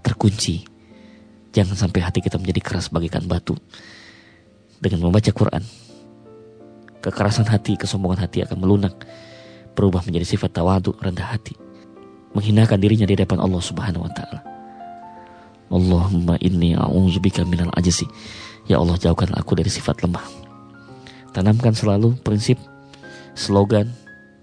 [0.00, 0.64] terkunci?
[1.52, 3.52] Jangan sampai hati kita menjadi keras bagikan batu.
[4.80, 5.60] Dengan membaca Quran,
[7.04, 8.96] kekerasan hati, kesombongan hati akan melunak,
[9.76, 11.52] berubah menjadi sifat tawadu, rendah hati,
[12.32, 14.55] menghinakan dirinya di depan Allah Subhanahu wa taala.
[15.66, 18.06] Allahumma inni a'udzubika minal ajzi.
[18.70, 20.22] Ya Allah jauhkan aku dari sifat lemah.
[21.34, 22.58] Tanamkan selalu prinsip,
[23.34, 23.90] slogan,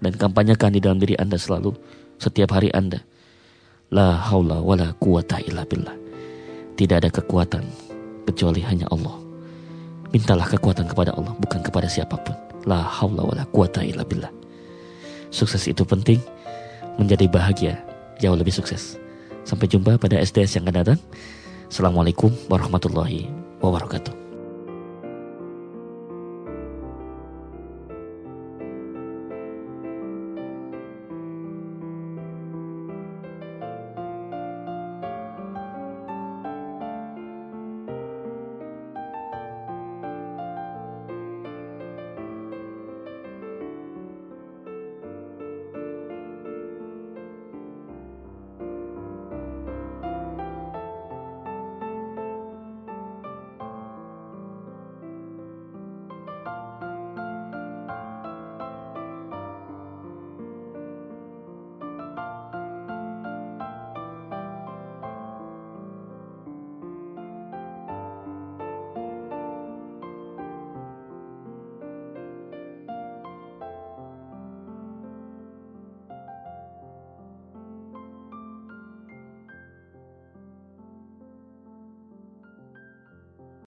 [0.04, 1.72] dan kampanyekan di dalam diri Anda selalu
[2.20, 3.00] setiap hari Anda.
[3.92, 5.96] La haula wala quwata illa billah.
[6.74, 7.64] Tidak ada kekuatan
[8.28, 9.16] kecuali hanya Allah.
[10.12, 12.36] Mintalah kekuatan kepada Allah bukan kepada siapa pun.
[12.64, 14.30] La haula wala quwata illa billah.
[15.34, 16.22] Sukses itu penting,
[16.96, 17.74] menjadi bahagia
[18.22, 18.96] jauh lebih sukses.
[19.44, 21.00] Sampai jumpa pada SDS yang akan datang.
[21.68, 23.28] Assalamualaikum warahmatullahi
[23.60, 24.23] wabarakatuh.